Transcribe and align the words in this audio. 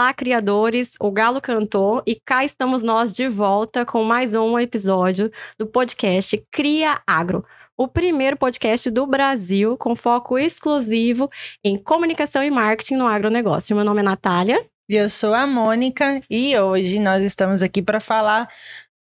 Olá, 0.00 0.14
criadores! 0.14 0.94
O 0.98 1.10
Galo 1.10 1.42
cantou 1.42 2.02
e 2.06 2.18
cá 2.18 2.42
estamos 2.42 2.82
nós 2.82 3.12
de 3.12 3.28
volta 3.28 3.84
com 3.84 4.02
mais 4.02 4.34
um 4.34 4.58
episódio 4.58 5.30
do 5.58 5.66
podcast 5.66 6.42
Cria 6.50 7.02
Agro, 7.06 7.44
o 7.76 7.86
primeiro 7.86 8.34
podcast 8.34 8.90
do 8.90 9.06
Brasil 9.06 9.76
com 9.76 9.94
foco 9.94 10.38
exclusivo 10.38 11.28
em 11.62 11.76
comunicação 11.76 12.42
e 12.42 12.50
marketing 12.50 12.94
no 12.94 13.06
agronegócio. 13.06 13.76
Meu 13.76 13.84
nome 13.84 14.00
é 14.00 14.04
Natália. 14.04 14.66
E 14.88 14.96
eu 14.96 15.10
sou 15.10 15.34
a 15.34 15.46
Mônica 15.46 16.22
e 16.30 16.58
hoje 16.58 16.98
nós 16.98 17.22
estamos 17.22 17.62
aqui 17.62 17.82
para 17.82 18.00
falar 18.00 18.48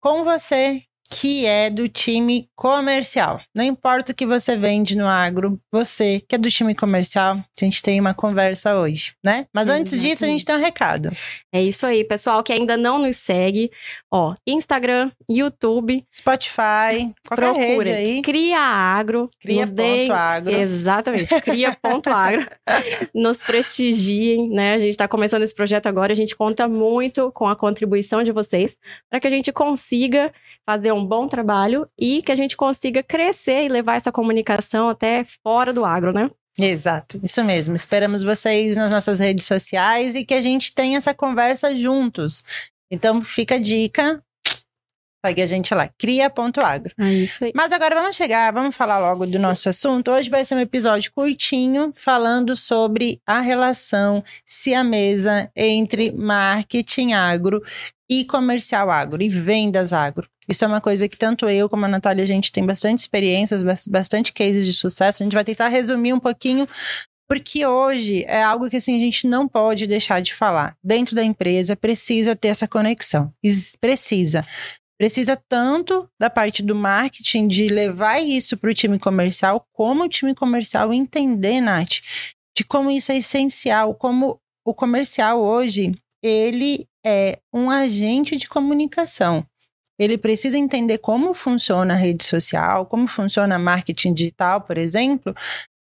com 0.01 0.23
você 0.23 0.81
que 1.11 1.47
é 1.47 1.71
do 1.71 1.89
time 1.89 2.49
comercial. 2.57 3.41
Não 3.55 3.63
importa 3.63 4.13
o 4.13 4.15
que 4.15 4.27
você 4.27 4.57
vende 4.57 4.97
no 4.97 5.07
agro, 5.07 5.61
você 5.71 6.23
que 6.27 6.35
é 6.35 6.39
do 6.39 6.51
time 6.51 6.75
comercial, 6.75 7.37
a 7.37 7.65
gente 7.65 7.83
tem 7.83 8.01
uma 8.01 8.15
conversa 8.15 8.77
hoje, 8.77 9.13
né? 9.23 9.47
Mas 9.53 9.69
antes 9.69 9.93
Exatamente. 9.93 10.11
disso, 10.11 10.25
a 10.25 10.29
gente 10.29 10.45
tem 10.45 10.57
um 10.57 10.61
recado. 10.61 11.11
É 11.53 11.63
isso 11.63 11.87
aí, 11.87 12.05
pessoal 12.05 12.43
que 12.43 12.53
ainda 12.53 12.77
não 12.77 12.99
nos 12.99 13.17
segue, 13.17 13.71
ó, 14.11 14.35
Instagram, 14.47 15.11
YouTube, 15.29 16.05
Spotify, 16.13 17.13
qualquer 17.27 17.53
procure, 17.53 17.91
rede 17.91 17.93
aí. 17.93 18.23
Cria 18.23 18.61
Agro, 18.61 19.31
cria 19.41 19.67
ponto 19.67 20.13
agro. 20.13 20.55
Exatamente, 20.55 21.41
cria 21.41 21.77
ponto 21.81 22.11
agro. 22.11 22.47
nos 23.15 23.43
prestigiem, 23.43 24.49
né? 24.49 24.75
A 24.75 24.79
gente 24.79 24.91
está 24.91 25.07
começando 25.07 25.43
esse 25.43 25.55
projeto 25.55 25.87
agora, 25.87 26.13
a 26.13 26.17
gente 26.17 26.35
conta 26.35 26.69
muito 26.69 27.31
com 27.33 27.47
a 27.47 27.57
contribuição 27.57 28.23
de 28.23 28.33
vocês 28.33 28.77
para 29.11 29.21
que 29.21 29.27
a 29.27 29.31
gente 29.31 29.53
consiga 29.53 30.33
fazer 30.67 30.93
um 30.95 31.05
bom 31.05 31.27
trabalho 31.27 31.89
e 31.99 32.23
que 32.23 32.33
a 32.33 32.35
gente 32.35 32.57
consiga 32.57 33.03
crescer 33.03 33.65
e 33.65 33.69
levar 33.69 33.97
essa 33.97 34.13
comunicação 34.13 34.89
até 34.89 35.25
fora 35.43 35.73
do 35.73 35.85
agro, 35.85 36.13
né? 36.13 36.31
Exato, 36.59 37.19
isso 37.23 37.43
mesmo. 37.43 37.75
Esperamos 37.75 38.23
vocês 38.23 38.77
nas 38.77 38.91
nossas 38.91 39.19
redes 39.19 39.45
sociais 39.45 40.15
e 40.15 40.25
que 40.25 40.35
a 40.35 40.41
gente 40.41 40.73
tenha 40.73 40.99
essa 40.99 41.13
conversa 41.13 41.75
juntos. 41.75 42.45
Então, 42.91 43.23
fica 43.23 43.57
a 43.57 43.59
dica. 43.59 44.23
Segue 45.27 45.41
a 45.41 45.47
gente 45.47 45.75
lá, 45.75 45.89
cria.agro. 45.99 46.95
É 46.99 47.13
isso 47.13 47.45
aí. 47.45 47.53
Mas 47.55 47.73
agora 47.73 47.95
vamos 47.95 48.15
chegar, 48.15 48.53
vamos 48.53 48.77
falar 48.77 48.99
logo 48.99 49.27
do 49.27 49.39
nosso 49.39 49.71
assunto. 49.71 50.11
Hoje 50.11 50.29
vai 50.29 50.45
ser 50.45 50.55
um 50.55 50.61
episódio 50.61 51.11
curtinho, 51.13 51.95
falando 51.97 52.55
sobre 52.55 53.21
a 53.27 53.41
relação 53.41 54.23
siamesa 54.45 55.51
entre 55.57 56.13
marketing 56.13 57.15
agro 57.15 57.63
e 58.09 58.27
comercial 58.27 58.91
agro 58.91 59.23
e 59.23 59.29
vendas 59.31 59.95
agro. 59.95 60.29
Isso 60.49 60.65
é 60.65 60.69
uma 60.69 60.81
coisa 60.81 61.09
que 61.09 61.17
tanto 61.17 61.49
eu 61.49 61.69
como 61.69 61.87
a 61.87 61.89
Natália, 61.89 62.23
a 62.23 62.27
gente 62.27 62.53
tem 62.53 62.65
bastante 62.65 62.99
experiências, 62.99 63.63
bastante 63.87 64.33
cases 64.33 64.67
de 64.67 64.73
sucesso. 64.73 65.23
A 65.23 65.25
gente 65.25 65.35
vai 65.35 65.45
tentar 65.45 65.69
resumir 65.69 66.13
um 66.13 66.21
pouquinho, 66.21 66.69
porque 67.27 67.67
hoje 67.67 68.25
é 68.25 68.43
algo 68.43 68.69
que 68.69 68.77
assim, 68.77 68.97
a 68.97 69.01
gente 69.01 69.27
não 69.27 69.49
pode 69.49 69.87
deixar 69.87 70.21
de 70.21 70.35
falar. 70.35 70.77
Dentro 70.83 71.15
da 71.15 71.25
empresa 71.25 71.75
precisa 71.75 72.37
ter 72.37 72.49
essa 72.49 72.69
conexão. 72.69 73.33
Precisa. 73.81 74.47
Precisa 74.99 75.37
tanto 75.49 76.09
da 76.21 76.31
parte 76.31 76.63
do 76.63 76.75
marketing 76.75 77.49
de 77.49 77.69
levar 77.69 78.21
isso 78.21 78.57
para 78.57 78.71
o 78.71 78.75
time 78.75 78.99
comercial, 78.99 79.67
como 79.73 80.05
o 80.05 80.09
time 80.09 80.35
comercial 80.35 80.93
entender, 80.93 81.61
Nath, 81.61 82.01
de 82.57 82.65
como 82.65 82.91
isso 82.91 83.11
é 83.11 83.17
essencial, 83.17 83.95
como 83.95 84.39
o 84.65 84.73
comercial 84.73 85.43
hoje, 85.43 85.93
ele 86.23 86.87
é 87.05 87.39
um 87.53 87.71
agente 87.71 88.37
de 88.37 88.49
comunicação 88.49 89.45
ele 89.99 90.19
precisa 90.19 90.59
entender 90.59 90.99
como 90.99 91.35
funciona 91.35 91.95
a 91.95 91.97
rede 91.97 92.25
social, 92.25 92.87
como 92.87 93.07
funciona 93.07 93.59
marketing 93.59 94.13
digital, 94.15 94.61
por 94.61 94.79
exemplo, 94.79 95.35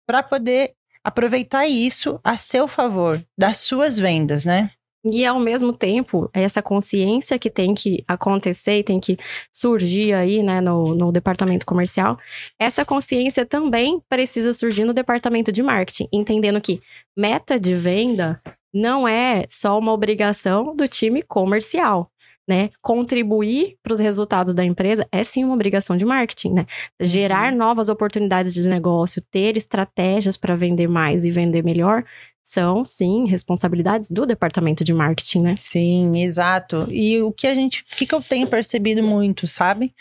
para 0.06 0.22
poder 0.22 0.72
aproveitar 1.04 1.66
isso 1.66 2.20
a 2.22 2.36
seu 2.36 2.68
favor, 2.68 3.24
das 3.36 3.58
suas 3.58 3.98
vendas, 3.98 4.44
né? 4.44 4.70
E 5.04 5.26
ao 5.26 5.40
mesmo 5.40 5.72
tempo, 5.72 6.30
essa 6.32 6.62
consciência 6.62 7.36
que 7.36 7.50
tem 7.50 7.74
que 7.74 8.04
acontecer 8.06 8.78
e 8.78 8.84
tem 8.84 9.00
que 9.00 9.18
surgir 9.50 10.12
aí, 10.12 10.44
né, 10.44 10.60
no, 10.60 10.94
no 10.94 11.10
departamento 11.10 11.66
comercial, 11.66 12.16
essa 12.56 12.84
consciência 12.84 13.44
também 13.44 14.00
precisa 14.08 14.52
surgir 14.52 14.84
no 14.84 14.94
departamento 14.94 15.50
de 15.50 15.60
marketing, 15.60 16.08
entendendo 16.12 16.60
que 16.60 16.80
meta 17.16 17.58
de 17.58 17.74
venda 17.74 18.40
não 18.72 19.06
é 19.08 19.44
só 19.48 19.76
uma 19.76 19.92
obrigação 19.92 20.74
do 20.76 20.86
time 20.86 21.20
comercial 21.20 22.11
né? 22.48 22.70
Contribuir 22.80 23.76
para 23.82 23.92
os 23.92 24.00
resultados 24.00 24.54
da 24.54 24.64
empresa 24.64 25.06
é 25.12 25.22
sim 25.22 25.44
uma 25.44 25.54
obrigação 25.54 25.96
de 25.96 26.04
marketing, 26.04 26.52
né? 26.52 26.66
Gerar 27.00 27.52
uhum. 27.52 27.58
novas 27.58 27.88
oportunidades 27.88 28.52
de 28.54 28.68
negócio, 28.68 29.22
ter 29.30 29.56
estratégias 29.56 30.36
para 30.36 30.56
vender 30.56 30.88
mais 30.88 31.24
e 31.24 31.30
vender 31.30 31.62
melhor, 31.62 32.04
são, 32.44 32.82
sim, 32.82 33.26
responsabilidades 33.26 34.10
do 34.10 34.26
departamento 34.26 34.82
de 34.82 34.92
marketing, 34.92 35.42
né? 35.42 35.54
Sim, 35.56 36.20
exato. 36.20 36.88
E 36.90 37.22
o 37.22 37.32
que 37.32 37.46
a 37.46 37.54
gente, 37.54 37.82
o 37.82 37.96
que, 37.96 38.04
que 38.04 38.14
eu 38.14 38.20
tenho 38.20 38.48
percebido 38.48 39.02
muito, 39.02 39.46
sabe? 39.46 39.94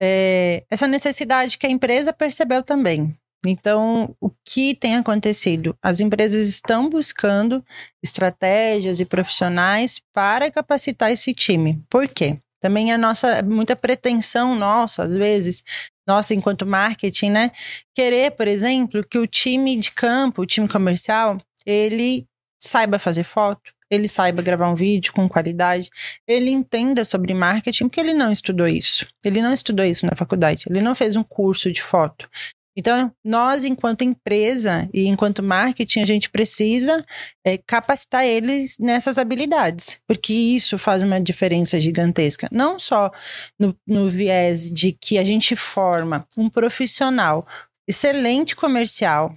É 0.00 0.64
essa 0.70 0.86
necessidade 0.86 1.58
que 1.58 1.66
a 1.66 1.70
empresa 1.70 2.12
percebeu 2.12 2.62
também. 2.62 3.14
Então, 3.44 4.14
o 4.20 4.30
que 4.44 4.74
tem 4.74 4.96
acontecido? 4.96 5.76
As 5.82 6.00
empresas 6.00 6.48
estão 6.48 6.88
buscando 6.88 7.64
estratégias 8.02 9.00
e 9.00 9.04
profissionais 9.04 10.00
para 10.12 10.50
capacitar 10.50 11.10
esse 11.10 11.32
time. 11.34 11.82
Por 11.88 12.08
quê? 12.08 12.38
Também 12.60 12.92
a 12.92 12.98
nossa, 12.98 13.42
muita 13.42 13.76
pretensão 13.76 14.54
nossa, 14.54 15.02
às 15.04 15.14
vezes, 15.14 15.62
nossa, 16.06 16.34
enquanto 16.34 16.66
marketing, 16.66 17.30
né? 17.30 17.52
Querer, 17.94 18.32
por 18.32 18.48
exemplo, 18.48 19.04
que 19.06 19.18
o 19.18 19.26
time 19.26 19.76
de 19.76 19.90
campo, 19.92 20.42
o 20.42 20.46
time 20.46 20.66
comercial, 20.66 21.38
ele 21.64 22.26
saiba 22.58 22.98
fazer 22.98 23.24
foto, 23.24 23.72
ele 23.90 24.08
saiba 24.08 24.42
gravar 24.42 24.70
um 24.70 24.74
vídeo 24.74 25.12
com 25.12 25.28
qualidade, 25.28 25.90
ele 26.26 26.50
entenda 26.50 27.04
sobre 27.04 27.32
marketing, 27.34 27.84
porque 27.84 28.00
ele 28.00 28.14
não 28.14 28.32
estudou 28.32 28.66
isso. 28.66 29.06
Ele 29.24 29.40
não 29.40 29.52
estudou 29.52 29.84
isso 29.84 30.06
na 30.06 30.16
faculdade, 30.16 30.64
ele 30.68 30.80
não 30.80 30.94
fez 30.94 31.14
um 31.16 31.22
curso 31.22 31.70
de 31.70 31.82
foto. 31.82 32.28
Então, 32.76 33.10
nós, 33.24 33.64
enquanto 33.64 34.02
empresa 34.02 34.88
e 34.92 35.06
enquanto 35.06 35.42
marketing, 35.42 36.00
a 36.00 36.06
gente 36.06 36.28
precisa 36.28 37.04
é, 37.44 37.56
capacitar 37.58 38.24
eles 38.26 38.76
nessas 38.78 39.16
habilidades, 39.16 39.98
porque 40.06 40.32
isso 40.32 40.76
faz 40.76 41.02
uma 41.02 41.20
diferença 41.20 41.80
gigantesca. 41.80 42.48
Não 42.52 42.78
só 42.78 43.10
no, 43.58 43.74
no 43.86 44.10
viés 44.10 44.70
de 44.70 44.92
que 44.92 45.16
a 45.16 45.24
gente 45.24 45.56
forma 45.56 46.26
um 46.36 46.50
profissional 46.50 47.46
excelente 47.88 48.54
comercial, 48.54 49.34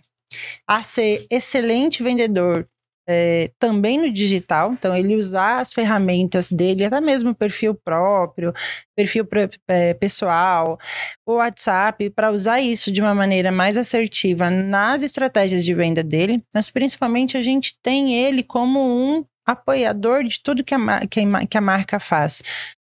a 0.68 0.84
ser 0.84 1.26
excelente 1.30 2.04
vendedor, 2.04 2.68
é, 3.12 3.50
também 3.58 3.98
no 3.98 4.12
digital, 4.12 4.72
então 4.74 4.96
ele 4.96 5.16
usar 5.16 5.62
as 5.62 5.74
ferramentas 5.74 6.48
dele, 6.52 6.86
até 6.86 7.02
mesmo 7.02 7.34
perfil 7.34 7.74
próprio, 7.74 8.54
perfil 8.96 9.28
é, 9.68 9.96
pessoal, 9.96 10.78
o 11.26 11.38
WhatsApp, 11.38 12.12
para 12.12 12.32
usar 12.32 12.62
isso 12.62 12.92
de 12.92 13.02
uma 13.02 13.16
maneira 13.16 13.52
mais 13.52 13.78
assertiva 13.78 14.52
nas 14.52 15.02
estratégias 15.02 15.66
de 15.66 15.74
venda 15.74 16.04
dele, 16.04 16.44
mas 16.54 16.70
principalmente 16.70 17.36
a 17.36 17.42
gente 17.42 17.76
tem 17.82 18.14
ele 18.14 18.44
como 18.44 18.80
um 18.80 19.26
apoiador 19.44 20.24
de 20.24 20.40
tudo 20.44 20.64
que 20.64 20.76
a, 20.76 21.08
que 21.08 21.22
a, 21.22 21.48
que 21.48 21.58
a 21.58 21.62
marca 21.62 22.00
faz. 22.00 22.44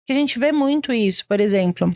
Que 0.07 0.13
a 0.13 0.15
gente 0.15 0.39
vê 0.39 0.53
muito 0.53 0.93
isso, 0.93 1.25
por 1.27 1.41
exemplo, 1.41 1.93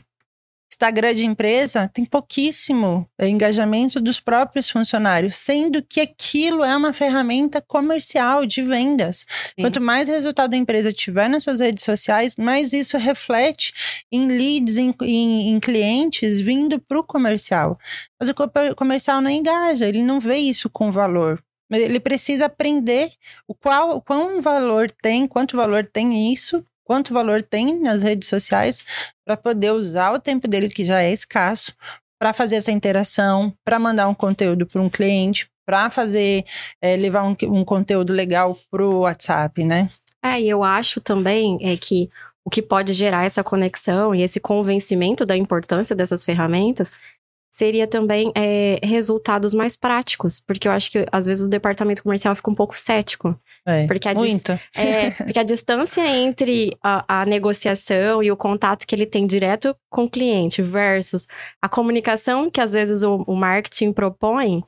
Instagram 0.79 1.13
de 1.13 1.25
empresa 1.25 1.91
tem 1.93 2.05
pouquíssimo 2.05 3.05
engajamento 3.19 3.99
dos 3.99 4.21
próprios 4.21 4.69
funcionários, 4.69 5.35
sendo 5.35 5.83
que 5.83 5.99
aquilo 5.99 6.63
é 6.63 6.73
uma 6.73 6.93
ferramenta 6.93 7.61
comercial 7.61 8.45
de 8.45 8.61
vendas. 8.61 9.25
Sim. 9.27 9.63
Quanto 9.63 9.81
mais 9.81 10.07
resultado 10.07 10.53
a 10.53 10.57
empresa 10.57 10.93
tiver 10.93 11.29
nas 11.29 11.43
suas 11.43 11.59
redes 11.59 11.83
sociais, 11.83 12.37
mais 12.37 12.71
isso 12.71 12.97
reflete 12.97 13.73
em 14.09 14.25
leads, 14.25 14.77
em, 14.77 14.95
em, 15.01 15.49
em 15.49 15.59
clientes 15.59 16.39
vindo 16.39 16.79
para 16.79 16.97
o 16.97 17.03
comercial. 17.03 17.77
Mas 18.17 18.29
o 18.29 18.33
comercial 18.73 19.19
não 19.19 19.29
engaja, 19.29 19.85
ele 19.85 20.01
não 20.01 20.17
vê 20.17 20.37
isso 20.37 20.69
com 20.69 20.93
valor. 20.93 21.43
Ele 21.69 21.99
precisa 21.99 22.45
aprender 22.45 23.11
o 23.45 23.53
qual, 23.53 23.97
o 23.97 24.01
quão 24.01 24.41
valor 24.41 24.89
tem, 24.89 25.27
quanto 25.27 25.57
valor 25.57 25.85
tem 25.85 26.31
isso 26.31 26.65
quanto 26.89 27.13
valor 27.13 27.43
tem 27.43 27.79
nas 27.79 28.01
redes 28.01 28.27
sociais 28.27 28.83
para 29.23 29.37
poder 29.37 29.69
usar 29.69 30.11
o 30.11 30.19
tempo 30.19 30.47
dele, 30.47 30.69
que 30.69 30.83
já 30.83 31.03
é 31.03 31.13
escasso, 31.13 31.71
para 32.19 32.33
fazer 32.33 32.55
essa 32.55 32.71
interação, 32.71 33.53
para 33.63 33.77
mandar 33.77 34.07
um 34.07 34.13
conteúdo 34.15 34.65
para 34.65 34.81
um 34.81 34.89
cliente, 34.89 35.47
para 35.67 35.91
fazer, 35.91 36.43
é, 36.81 36.95
levar 36.95 37.21
um, 37.25 37.35
um 37.43 37.63
conteúdo 37.63 38.11
legal 38.11 38.57
para 38.71 38.83
o 38.83 39.01
WhatsApp, 39.01 39.63
né? 39.63 39.87
É, 40.25 40.41
e 40.41 40.49
eu 40.49 40.63
acho 40.63 40.99
também 40.99 41.59
é 41.61 41.77
que 41.77 42.09
o 42.43 42.49
que 42.49 42.59
pode 42.59 42.91
gerar 42.93 43.23
essa 43.23 43.43
conexão 43.43 44.15
e 44.15 44.23
esse 44.23 44.39
convencimento 44.39 45.27
da 45.27 45.37
importância 45.37 45.95
dessas 45.95 46.25
ferramentas 46.25 46.95
seria 47.49 47.87
também 47.87 48.31
é, 48.35 48.79
resultados 48.83 49.53
mais 49.53 49.75
práticos, 49.75 50.39
porque 50.39 50.67
eu 50.67 50.71
acho 50.71 50.91
que 50.91 51.05
às 51.11 51.25
vezes 51.25 51.47
o 51.47 51.49
departamento 51.49 52.03
comercial 52.03 52.35
fica 52.35 52.51
um 52.51 52.55
pouco 52.55 52.75
cético. 52.75 53.39
É, 53.65 53.85
porque 53.85 54.07
a 54.07 54.13
muito. 54.13 54.51
É, 54.75 55.11
porque 55.11 55.39
a 55.39 55.43
distância 55.43 56.07
entre 56.07 56.75
a, 56.81 57.21
a, 57.21 57.25
negociação 57.25 58.23
e 58.23 58.31
o 58.31 58.37
contato 58.37 58.87
que 58.87 58.95
ele 58.95 59.05
tem 59.05 59.25
direto 59.25 59.75
com 59.89 60.05
o 60.05 60.09
cliente 60.09 60.61
versus 60.61 61.27
a 61.61 61.67
comunicação 61.67 62.49
que 62.49 62.61
às 62.61 62.73
vezes 62.73 63.03
o, 63.03 63.23
o 63.27 63.35
marketing 63.35 63.91
propõe 63.91 64.63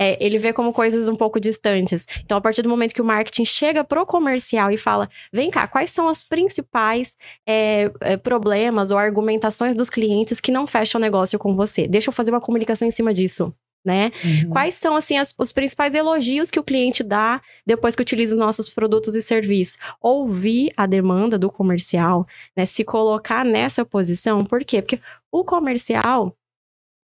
é, 0.00 0.16
ele 0.18 0.38
vê 0.38 0.50
como 0.50 0.72
coisas 0.72 1.10
um 1.10 1.14
pouco 1.14 1.38
distantes. 1.38 2.06
Então, 2.24 2.38
a 2.38 2.40
partir 2.40 2.62
do 2.62 2.70
momento 2.70 2.94
que 2.94 3.02
o 3.02 3.04
marketing 3.04 3.44
chega 3.44 3.84
pro 3.84 4.06
comercial 4.06 4.70
e 4.70 4.78
fala: 4.78 5.10
vem 5.30 5.50
cá, 5.50 5.68
quais 5.68 5.90
são 5.90 6.06
os 6.06 6.24
principais 6.24 7.18
é, 7.46 7.92
é, 8.00 8.16
problemas 8.16 8.90
ou 8.90 8.96
argumentações 8.96 9.76
dos 9.76 9.90
clientes 9.90 10.40
que 10.40 10.50
não 10.50 10.66
fecham 10.66 10.98
o 10.98 11.02
negócio 11.02 11.38
com 11.38 11.54
você? 11.54 11.86
Deixa 11.86 12.08
eu 12.08 12.14
fazer 12.14 12.30
uma 12.30 12.40
comunicação 12.40 12.88
em 12.88 12.90
cima 12.90 13.12
disso. 13.12 13.54
Né? 13.82 14.12
Uhum. 14.22 14.50
Quais 14.50 14.74
são 14.74 14.94
assim 14.94 15.16
as, 15.16 15.34
os 15.38 15.52
principais 15.52 15.94
elogios 15.94 16.50
que 16.50 16.60
o 16.60 16.62
cliente 16.62 17.02
dá 17.02 17.40
depois 17.66 17.96
que 17.96 18.02
utiliza 18.02 18.34
os 18.34 18.38
nossos 18.38 18.68
produtos 18.68 19.14
e 19.14 19.22
serviços? 19.22 19.78
Ouvir 20.02 20.70
a 20.76 20.84
demanda 20.84 21.38
do 21.38 21.50
comercial, 21.50 22.26
né? 22.54 22.66
Se 22.66 22.84
colocar 22.84 23.42
nessa 23.42 23.84
posição, 23.84 24.44
por 24.44 24.64
quê? 24.64 24.82
Porque 24.82 25.00
o 25.32 25.44
comercial 25.44 26.36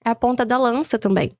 é 0.04 0.10
a 0.10 0.14
ponta 0.14 0.44
da 0.44 0.58
lança 0.58 0.98
também. 0.98 1.32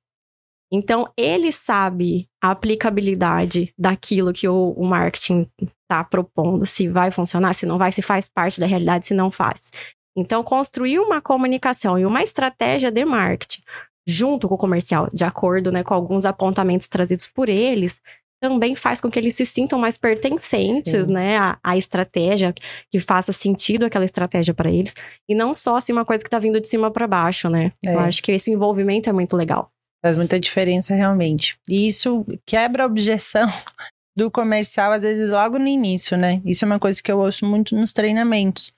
Então, 0.71 1.07
ele 1.15 1.51
sabe 1.51 2.27
a 2.41 2.51
aplicabilidade 2.51 3.73
daquilo 3.77 4.33
que 4.33 4.47
o, 4.47 4.71
o 4.71 4.85
marketing 4.85 5.47
está 5.83 6.03
propondo, 6.03 6.65
se 6.65 6.87
vai 6.89 7.09
funcionar, 7.09 7.53
se 7.53 7.65
não 7.65 7.77
vai, 7.77 7.91
se 7.91 8.01
faz 8.01 8.27
parte 8.27 8.59
da 8.59 8.67
realidade, 8.67 9.07
se 9.07 9.13
não 9.13 9.31
faz. 9.31 9.71
Então, 10.17 10.43
construir 10.43 10.99
uma 10.99 11.21
comunicação 11.21 11.97
e 11.97 12.05
uma 12.05 12.21
estratégia 12.21 12.91
de 12.91 13.05
marketing 13.05 13.61
junto 14.07 14.47
com 14.47 14.55
o 14.55 14.57
comercial, 14.57 15.07
de 15.13 15.25
acordo 15.25 15.71
né, 15.71 15.83
com 15.83 15.93
alguns 15.93 16.25
apontamentos 16.25 16.87
trazidos 16.87 17.27
por 17.27 17.49
eles, 17.49 18.01
também 18.41 18.75
faz 18.75 19.01
com 19.01 19.09
que 19.09 19.19
eles 19.19 19.35
se 19.35 19.45
sintam 19.45 19.77
mais 19.77 19.97
pertencentes, 19.97 21.07
Sim. 21.07 21.13
né, 21.13 21.37
à, 21.37 21.57
à, 21.63 21.77
estratégia, 21.77 22.53
que 22.91 22.99
faça 22.99 23.33
sentido 23.33 23.85
aquela 23.85 24.05
estratégia 24.05 24.53
para 24.53 24.71
eles, 24.71 24.93
e 25.27 25.35
não 25.35 25.53
só 25.53 25.77
assim 25.77 25.91
uma 25.91 26.05
coisa 26.05 26.23
que 26.23 26.27
está 26.27 26.39
vindo 26.39 26.61
de 26.61 26.67
cima 26.67 26.89
para 26.89 27.07
baixo, 27.07 27.49
né? 27.49 27.73
É. 27.83 27.93
Eu 27.93 27.99
acho 27.99 28.21
que 28.21 28.31
esse 28.31 28.51
envolvimento 28.51 29.09
é 29.09 29.13
muito 29.13 29.35
legal. 29.35 29.71
Faz 30.03 30.15
muita 30.15 30.39
diferença 30.39 30.95
realmente. 30.95 31.57
E 31.67 31.87
isso 31.87 32.25
quebra 32.45 32.83
a 32.83 32.85
objeção 32.85 33.47
do 34.15 34.31
comercial, 34.31 34.91
às 34.91 35.03
vezes, 35.03 35.29
logo 35.29 35.57
no 35.59 35.67
início, 35.67 36.17
né? 36.17 36.41
Isso 36.45 36.65
é 36.65 36.67
uma 36.67 36.79
coisa 36.79 37.01
que 37.01 37.11
eu 37.11 37.19
ouço 37.19 37.45
muito 37.45 37.75
nos 37.75 37.93
treinamentos. 37.93 38.73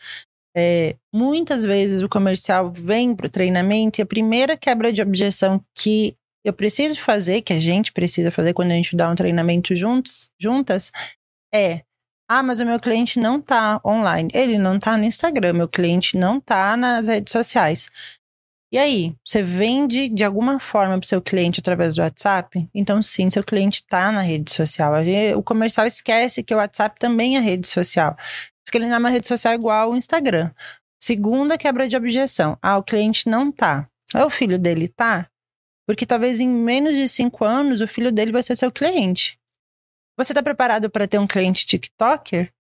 É, 0.56 0.96
muitas 1.14 1.64
vezes 1.64 2.02
o 2.02 2.10
comercial 2.10 2.72
vem 2.72 3.16
para 3.16 3.28
o 3.28 3.30
treinamento 3.30 4.00
e 4.00 4.04
a 4.04 4.06
primeira 4.06 4.58
quebra 4.58 4.92
de 4.92 5.02
objeção 5.02 5.64
que 5.78 6.16
eu 6.44 6.54
preciso 6.54 7.00
fazer, 7.00 7.42
que 7.42 7.54
a 7.54 7.60
gente 7.60 7.92
precisa 7.92 8.32
fazer 8.32 8.54
quando 8.54 8.72
a 8.72 8.76
gente 8.76 8.96
dá 8.96 9.10
um 9.10 9.16
treinamento 9.16 9.76
juntos, 9.76 10.28
juntas, 10.40 10.92
é 11.54 11.84
ah, 12.32 12.44
mas 12.44 12.60
o 12.60 12.66
meu 12.66 12.80
cliente 12.80 13.20
não 13.20 13.40
está 13.40 13.82
online. 13.84 14.30
Ele 14.36 14.60
não 14.60 14.76
está 14.76 14.96
no 14.96 15.04
Instagram, 15.04 15.54
meu 15.54 15.68
cliente 15.68 16.16
não 16.16 16.38
está 16.38 16.78
nas 16.78 17.08
redes 17.08 17.32
sociais. 17.32 17.90
E 18.72 18.78
aí, 18.78 19.16
você 19.26 19.42
vende 19.42 20.10
de 20.10 20.24
alguma 20.24 20.60
forma 20.60 20.94
para 21.00 21.04
o 21.04 21.08
seu 21.08 21.22
cliente 21.22 21.60
através 21.60 21.96
do 21.96 22.04
WhatsApp? 22.04 22.70
Então, 22.74 23.02
sim, 23.02 23.28
seu 23.30 23.44
cliente 23.44 23.78
está 23.82 24.12
na 24.12 24.22
rede 24.22 24.52
social. 24.52 24.94
O 25.36 25.42
comercial 25.42 25.88
esquece 25.88 26.44
que 26.44 26.54
o 26.54 26.58
WhatsApp 26.58 27.00
também 27.00 27.36
é 27.36 27.40
rede 27.40 27.68
social. 27.68 28.16
Porque 28.64 28.78
ele 28.78 28.86
não 28.86 28.96
é 28.96 29.00
uma 29.00 29.10
rede 29.10 29.28
social 29.28 29.56
igual 29.56 29.90
ao 29.90 29.96
Instagram. 29.96 30.52
Segunda 31.02 31.58
quebra 31.58 31.90
de 31.90 31.98
objeção. 31.98 32.58
Ah, 32.62 32.78
o 32.78 32.84
cliente 32.84 33.28
não 33.28 33.52
tá. 33.52 33.90
Ah, 34.14 34.26
o 34.26 34.30
filho 34.30 34.60
dele 34.60 34.88
tá? 34.88 35.28
Porque 35.88 36.06
talvez 36.06 36.40
em 36.40 36.48
menos 36.48 36.94
de 36.94 37.08
cinco 37.08 37.44
anos 37.44 37.82
o 37.82 37.88
filho 37.88 38.12
dele 38.12 38.32
vai 38.32 38.44
ser 38.44 38.56
seu 38.56 38.72
cliente. 38.72 39.40
Você 40.16 40.32
está 40.32 40.44
preparado 40.44 40.92
para 40.92 41.08
ter 41.08 41.18
um 41.18 41.26
cliente 41.26 41.66
TikToker? 41.66 42.54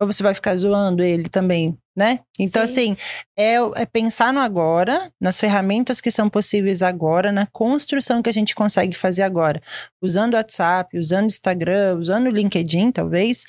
Ou 0.00 0.06
você 0.06 0.22
vai 0.22 0.34
ficar 0.34 0.54
zoando 0.54 1.02
ele 1.02 1.28
também, 1.28 1.76
né? 1.98 2.20
Então, 2.38 2.64
Sim. 2.64 2.72
assim, 2.72 2.96
é, 3.36 3.56
é, 3.74 3.84
pensar 3.84 4.32
no 4.32 4.38
agora, 4.38 5.10
nas 5.20 5.40
ferramentas 5.40 6.00
que 6.00 6.12
são 6.12 6.30
possíveis 6.30 6.80
agora, 6.80 7.32
na 7.32 7.44
construção 7.46 8.22
que 8.22 8.30
a 8.30 8.32
gente 8.32 8.54
consegue 8.54 8.96
fazer 8.96 9.22
agora. 9.22 9.60
Usando 10.00 10.34
WhatsApp, 10.34 10.96
usando 10.96 11.26
Instagram, 11.26 11.98
usando 11.98 12.26
o 12.26 12.30
LinkedIn, 12.30 12.92
talvez. 12.92 13.44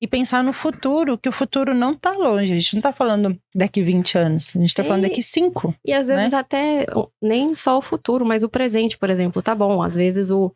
E 0.00 0.06
pensar 0.06 0.44
no 0.44 0.52
futuro, 0.52 1.18
que 1.18 1.28
o 1.28 1.32
futuro 1.32 1.74
não 1.74 1.94
está 1.94 2.12
longe. 2.12 2.52
A 2.52 2.54
gente 2.54 2.74
não 2.74 2.78
está 2.78 2.92
falando 2.92 3.36
daqui 3.52 3.82
20 3.82 4.16
anos, 4.16 4.52
a 4.54 4.60
gente 4.60 4.68
está 4.68 4.84
falando 4.84 5.02
daqui 5.02 5.20
5. 5.20 5.74
E 5.84 5.92
às 5.92 6.06
vezes 6.06 6.30
né? 6.30 6.38
até 6.38 6.86
nem 7.20 7.56
só 7.56 7.76
o 7.76 7.82
futuro, 7.82 8.24
mas 8.24 8.44
o 8.44 8.48
presente, 8.48 8.96
por 8.96 9.10
exemplo, 9.10 9.42
tá 9.42 9.52
bom. 9.52 9.82
Às 9.82 9.96
vezes 9.96 10.30
o 10.30 10.54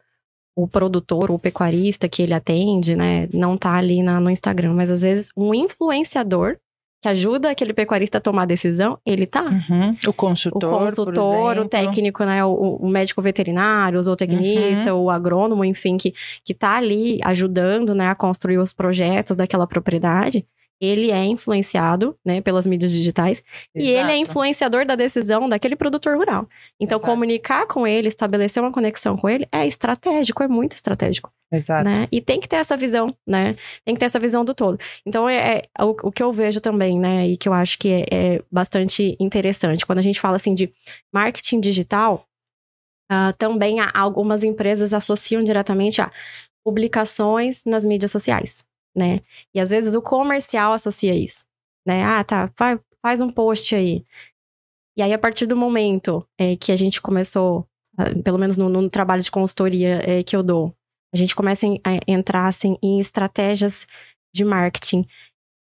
o 0.54 0.68
produtor, 0.68 1.30
o 1.30 1.38
pecuarista 1.38 2.08
que 2.08 2.22
ele 2.22 2.34
atende, 2.34 2.94
né, 2.94 3.26
não 3.32 3.56
tá 3.56 3.74
ali 3.74 4.02
na, 4.02 4.20
no 4.20 4.30
Instagram, 4.30 4.74
mas 4.74 4.90
às 4.90 5.00
vezes 5.00 5.30
um 5.34 5.54
influenciador 5.54 6.58
que 7.02 7.08
ajuda 7.08 7.50
aquele 7.50 7.72
pecuarista 7.72 8.18
a 8.18 8.20
tomar 8.20 8.42
a 8.42 8.46
decisão, 8.46 8.96
ele 9.04 9.26
tá. 9.26 9.42
Uhum. 9.42 9.96
O 10.06 10.12
consultor. 10.12 10.72
O 10.72 10.78
consultor, 10.78 11.58
o 11.58 11.68
técnico, 11.68 12.24
né? 12.24 12.44
O, 12.44 12.76
o, 12.76 12.88
médico 12.88 13.20
veterinário, 13.20 13.98
o 13.98 14.02
zootecnista, 14.02 14.94
uhum. 14.94 15.02
o 15.02 15.10
agrônomo, 15.10 15.64
enfim, 15.64 15.96
que, 15.96 16.14
que 16.44 16.54
tá 16.54 16.76
ali 16.76 17.18
ajudando, 17.24 17.92
né, 17.92 18.08
a 18.08 18.14
construir 18.14 18.58
os 18.58 18.72
projetos 18.72 19.36
daquela 19.36 19.66
propriedade 19.66 20.46
ele 20.80 21.12
é 21.12 21.24
influenciado, 21.24 22.18
né, 22.26 22.40
pelas 22.40 22.66
mídias 22.66 22.90
digitais 22.90 23.38
Exato. 23.72 23.76
e 23.76 23.88
ele 23.88 24.10
é 24.10 24.16
influenciador 24.16 24.84
da 24.84 24.96
decisão 24.96 25.48
daquele 25.48 25.76
produtor 25.76 26.16
rural. 26.16 26.48
Então, 26.80 26.98
Exato. 26.98 27.08
comunicar 27.12 27.68
com 27.68 27.86
ele, 27.86 28.08
estabelecer 28.08 28.60
uma 28.60 28.72
conexão 28.72 29.16
com 29.16 29.28
ele 29.28 29.46
é 29.52 29.64
estratégico, 29.64 30.42
é 30.42 30.48
muito 30.48 30.72
estratégico. 30.72 31.32
Exato. 31.52 31.84
Né? 31.84 32.08
E 32.10 32.20
tem 32.20 32.40
que 32.40 32.48
ter 32.48 32.56
essa 32.56 32.76
visão, 32.76 33.14
né? 33.26 33.54
Tem 33.84 33.94
que 33.94 34.00
ter 34.00 34.06
essa 34.06 34.18
visão 34.18 34.44
do 34.44 34.54
todo. 34.54 34.78
Então, 35.04 35.28
é, 35.28 35.62
é 35.78 35.84
o, 35.84 35.90
o, 35.90 36.10
que 36.10 36.22
eu 36.22 36.32
vejo 36.32 36.60
também, 36.60 36.98
né? 36.98 37.28
E 37.28 37.36
que 37.36 37.48
eu 37.48 37.52
acho 37.52 37.78
que 37.78 37.88
é, 37.88 38.06
é 38.10 38.42
bastante 38.50 39.16
interessante. 39.20 39.84
Quando 39.84 39.98
a 39.98 40.02
gente 40.02 40.18
fala, 40.18 40.36
assim, 40.36 40.54
de 40.54 40.72
marketing 41.12 41.60
digital, 41.60 42.26
uh, 43.10 43.36
também 43.36 43.80
há, 43.80 43.90
algumas 43.94 44.42
empresas 44.42 44.94
associam 44.94 45.42
diretamente 45.42 46.00
a 46.00 46.10
publicações 46.64 47.64
nas 47.66 47.84
mídias 47.84 48.10
sociais 48.10 48.64
né? 48.94 49.20
E 49.54 49.60
às 49.60 49.70
vezes 49.70 49.94
o 49.94 50.02
comercial 50.02 50.72
associa 50.72 51.14
isso, 51.14 51.44
né? 51.86 52.04
Ah, 52.04 52.22
tá, 52.22 52.50
faz, 52.56 52.78
faz 53.00 53.20
um 53.20 53.30
post 53.30 53.74
aí. 53.74 54.04
E 54.96 55.02
aí, 55.02 55.12
a 55.12 55.18
partir 55.18 55.46
do 55.46 55.56
momento 55.56 56.26
é, 56.38 56.56
que 56.56 56.70
a 56.70 56.76
gente 56.76 57.00
começou, 57.00 57.66
ah, 57.96 58.10
pelo 58.22 58.38
menos 58.38 58.56
no, 58.56 58.68
no 58.68 58.88
trabalho 58.88 59.22
de 59.22 59.30
consultoria 59.30 60.02
é, 60.08 60.22
que 60.22 60.36
eu 60.36 60.42
dou, 60.42 60.74
a 61.12 61.16
gente 61.16 61.34
começa 61.34 61.66
a 61.84 61.98
entrar 62.08 62.46
assim, 62.46 62.76
em 62.82 62.98
estratégias 62.98 63.86
de 64.34 64.44
marketing 64.44 65.06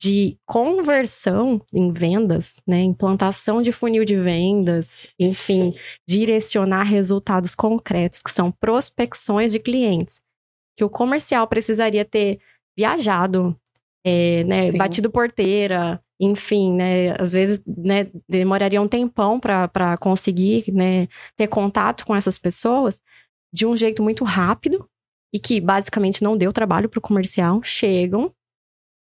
de 0.01 0.37
conversão 0.45 1.61
em 1.73 1.93
vendas, 1.93 2.61
né? 2.67 2.83
Implantação 2.83 3.63
de 3.63 3.73
funil 3.73 4.05
de 4.05 4.17
vendas, 4.17 5.09
enfim, 5.19 5.75
direcionar 6.07 6.83
resultados 6.83 7.55
concretos, 7.55 8.23
que 8.23 8.31
são 8.31 8.51
prospecções 8.51 9.53
de 9.53 9.61
clientes. 9.61 10.21
Que 10.77 10.85
o 10.85 10.91
comercial 10.91 11.47
precisaria 11.47 12.05
ter 12.05 12.39
viajado, 12.77 13.57
é, 14.05 14.45
né, 14.45 14.73
batido 14.73 15.11
porteira, 15.11 16.03
enfim, 16.21 16.75
né, 16.75 17.13
às 17.19 17.33
vezes, 17.33 17.63
né, 17.67 18.09
demoraria 18.29 18.83
um 18.83 18.89
tempão 18.89 19.41
para 19.41 19.97
conseguir, 19.99 20.71
né, 20.73 21.09
ter 21.37 21.47
contato 21.47 22.05
com 22.05 22.15
essas 22.15 22.39
pessoas 22.39 23.01
de 23.53 23.65
um 23.65 23.77
jeito 23.77 24.03
muito 24.03 24.25
rápido 24.25 24.87
e 25.35 25.39
que 25.41 25.61
basicamente 25.61 26.23
não 26.23 26.37
deu 26.37 26.53
trabalho 26.53 26.89
para 26.89 26.99
o 26.99 27.03
comercial. 27.03 27.61
Chegam 27.65 28.33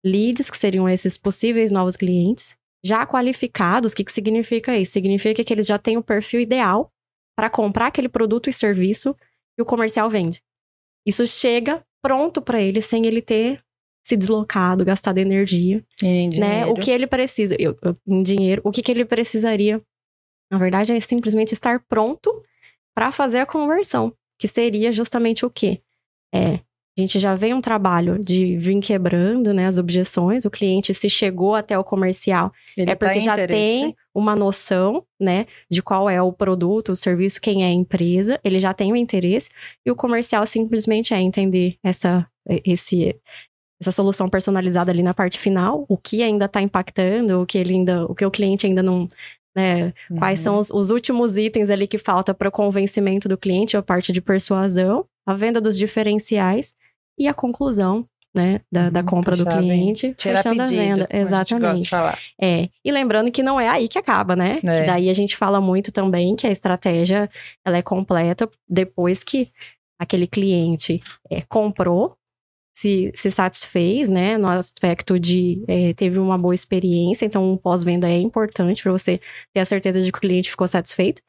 leads, 0.06 0.50
que 0.50 0.58
seriam 0.58 0.88
esses 0.88 1.18
possíveis 1.18 1.72
novos 1.72 1.96
clientes, 1.96 2.58
já 2.86 3.06
qualificados. 3.06 3.94
O 3.94 3.96
que, 3.96 4.04
que 4.04 4.12
significa 4.12 4.78
isso? 4.78 4.92
Significa 4.92 5.42
que 5.44 5.54
eles 5.54 5.66
já 5.66 5.80
têm 5.80 5.96
o 5.96 6.04
perfil 6.04 6.42
ideal 6.42 6.92
para 7.36 7.50
comprar 7.50 7.88
aquele 7.88 8.10
produto 8.10 8.50
e 8.50 8.54
serviço 8.54 9.16
que 9.56 9.62
o 9.62 9.66
comercial 9.66 10.10
vende. 10.10 10.44
Isso 11.06 11.26
chega 11.26 11.82
pronto 12.02 12.42
para 12.42 12.62
ele 12.62 12.82
sem 12.82 13.06
ele 13.06 13.22
ter 13.22 13.64
se 14.06 14.16
deslocado, 14.16 14.86
gastado 14.86 15.18
energia, 15.18 15.84
né? 16.40 16.66
O 16.66 16.76
que 16.76 16.92
ele 16.92 17.08
precisa, 17.08 17.56
eu, 17.60 17.78
eu, 17.82 17.96
em 18.08 18.24
dinheiro, 18.24 18.62
o 18.64 18.72
que, 18.72 18.82
que 18.82 18.92
ele 18.92 19.04
precisaria, 19.04 19.82
na 20.50 20.58
verdade, 20.58 20.94
é 20.94 21.00
simplesmente 21.00 21.54
estar 21.54 21.84
pronto 21.90 22.42
para 22.96 23.12
fazer 23.12 23.40
a 23.40 23.46
conversão, 23.46 24.14
que 24.40 24.48
seria 24.48 24.94
justamente 24.94 25.46
o 25.46 25.50
quê? 25.50 25.82
É, 26.34 26.60
a 26.98 27.02
gente 27.02 27.20
já 27.20 27.36
vem 27.36 27.54
um 27.54 27.62
trabalho 27.62 28.18
de 28.18 28.58
vir 28.58 28.80
quebrando, 28.80 29.54
né, 29.54 29.68
as 29.68 29.78
objeções. 29.78 30.46
O 30.46 30.50
cliente 30.50 30.96
se 30.96 31.08
chegou 31.10 31.54
até 31.54 31.78
o 31.78 31.84
comercial 31.84 32.52
ele 32.76 32.90
é 32.90 32.96
tá 32.96 33.06
porque 33.06 33.20
tá 33.20 33.26
já 33.26 33.48
tem 33.48 33.96
uma 34.16 34.36
noção, 34.36 35.04
né, 35.20 35.46
de 35.70 35.84
qual 35.84 36.10
é 36.10 36.20
o 36.20 36.34
produto, 36.34 36.92
o 36.92 36.96
serviço, 36.96 37.40
quem 37.40 37.64
é 37.64 37.68
a 37.68 37.72
empresa. 37.72 38.40
Ele 38.44 38.58
já 38.58 38.74
tem 38.74 38.92
o 38.92 38.96
interesse 38.96 39.50
e 39.86 39.92
o 39.92 39.96
comercial 39.96 40.44
simplesmente 40.48 41.14
é 41.14 41.20
entender 41.22 41.78
essa 41.84 42.28
esse 42.66 43.16
essa 43.80 43.92
solução 43.92 44.28
personalizada 44.28 44.92
ali 44.92 45.04
na 45.04 45.14
parte 45.14 45.38
final, 45.38 45.86
o 45.88 45.96
que 45.98 46.24
ainda 46.24 46.46
está 46.46 46.62
impactando, 46.62 47.42
o 47.42 47.46
que 47.46 47.60
ele 47.60 47.74
ainda, 47.74 48.06
o 48.06 48.16
que 48.16 48.26
o 48.26 48.32
cliente 48.32 48.66
ainda 48.66 48.82
não, 48.82 49.08
né? 49.58 49.92
Uhum. 50.08 50.18
Quais 50.18 50.40
são 50.40 50.60
os, 50.60 50.70
os, 50.70 50.92
últimos 50.92 51.36
itens 51.36 51.72
ali 51.72 51.88
que 51.88 51.98
falta 51.98 52.32
para 52.32 52.48
o 52.48 52.52
convencimento 52.52 53.28
do 53.28 53.36
cliente, 53.36 53.76
a 53.76 53.82
parte 53.82 54.12
de 54.12 54.22
persuasão, 54.22 55.04
a 55.26 55.34
venda 55.34 55.60
dos 55.60 55.76
diferenciais 55.76 56.76
e 57.18 57.28
a 57.28 57.34
conclusão, 57.34 58.08
né, 58.36 58.62
da, 58.72 58.86
uhum, 58.86 58.92
da 58.92 59.04
compra 59.04 59.36
do 59.36 59.48
cliente, 59.48 60.14
fechando 60.16 60.62
a, 60.62 60.66
pedido, 60.66 60.80
a 60.80 60.86
venda. 60.86 61.08
Exatamente. 61.12 61.96
A 61.96 62.16
é. 62.40 62.70
E 62.86 62.92
lembrando 62.92 63.32
que 63.32 63.42
não 63.42 63.60
é 63.60 63.68
aí 63.68 63.88
que 63.88 63.98
acaba, 63.98 64.36
né? 64.36 64.60
É. 64.64 64.82
Que 64.82 64.86
daí 64.86 65.10
a 65.10 65.14
gente 65.14 65.36
fala 65.36 65.60
muito 65.60 65.92
também 65.92 66.36
que 66.36 66.46
a 66.46 66.52
estratégia 66.52 67.28
ela 67.66 67.78
é 67.78 67.82
completa 67.82 68.48
depois 68.70 69.24
que 69.24 69.50
aquele 69.98 70.28
cliente 70.28 71.02
é, 71.32 71.42
comprou, 71.42 72.16
se, 72.78 73.12
se 73.16 73.32
satisfez, 73.32 74.08
né, 74.08 74.38
no 74.38 74.48
aspecto 74.48 75.20
de 75.20 75.64
é, 75.68 75.96
teve 75.96 76.20
uma 76.20 76.38
boa 76.38 76.54
experiência, 76.54 77.26
então 77.26 77.52
um 77.52 77.58
pós-venda 77.58 78.08
é 78.08 78.20
importante 78.20 78.84
para 78.84 78.92
você 78.92 79.20
ter 79.52 79.62
a 79.62 79.66
certeza 79.66 80.00
de 80.00 80.12
que 80.12 80.18
o 80.20 80.22
cliente 80.22 80.52
ficou 80.52 80.68
satisfeito 80.68 81.20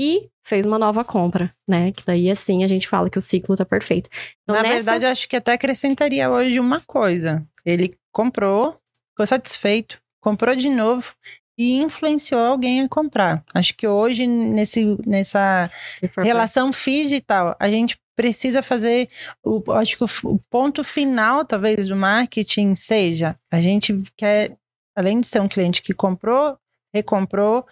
e 0.00 0.30
fez 0.42 0.64
uma 0.64 0.78
nova 0.78 1.04
compra, 1.04 1.54
né? 1.68 1.92
Que 1.92 2.02
daí 2.06 2.30
assim 2.30 2.64
a 2.64 2.66
gente 2.66 2.88
fala 2.88 3.10
que 3.10 3.18
o 3.18 3.20
ciclo 3.20 3.54
tá 3.54 3.66
perfeito. 3.66 4.08
Então, 4.42 4.56
Na 4.56 4.62
nessa... 4.62 4.76
verdade, 4.76 5.04
eu 5.04 5.10
acho 5.10 5.28
que 5.28 5.36
até 5.36 5.52
acrescentaria 5.52 6.30
hoje 6.30 6.58
uma 6.58 6.80
coisa. 6.80 7.46
Ele 7.66 7.94
comprou, 8.10 8.78
ficou 9.10 9.26
satisfeito, 9.26 10.00
comprou 10.22 10.56
de 10.56 10.70
novo 10.70 11.14
e 11.56 11.76
influenciou 11.76 12.40
alguém 12.40 12.80
a 12.82 12.88
comprar. 12.88 13.44
Acho 13.54 13.74
que 13.74 13.86
hoje, 13.86 14.26
nesse, 14.26 14.96
nessa 15.06 15.70
relação 16.16 16.70
digital, 16.70 17.56
a 17.58 17.70
gente 17.70 17.98
precisa 18.16 18.62
fazer. 18.62 19.08
O, 19.42 19.72
acho 19.72 19.96
que 19.96 20.04
o, 20.04 20.08
o 20.34 20.38
ponto 20.50 20.82
final, 20.82 21.44
talvez, 21.44 21.86
do 21.86 21.96
marketing 21.96 22.74
seja: 22.74 23.36
a 23.50 23.60
gente 23.60 24.02
quer, 24.16 24.56
além 24.96 25.20
de 25.20 25.26
ser 25.26 25.40
um 25.40 25.48
cliente 25.48 25.82
que 25.82 25.94
comprou, 25.94 26.58
recomprou, 26.92 27.66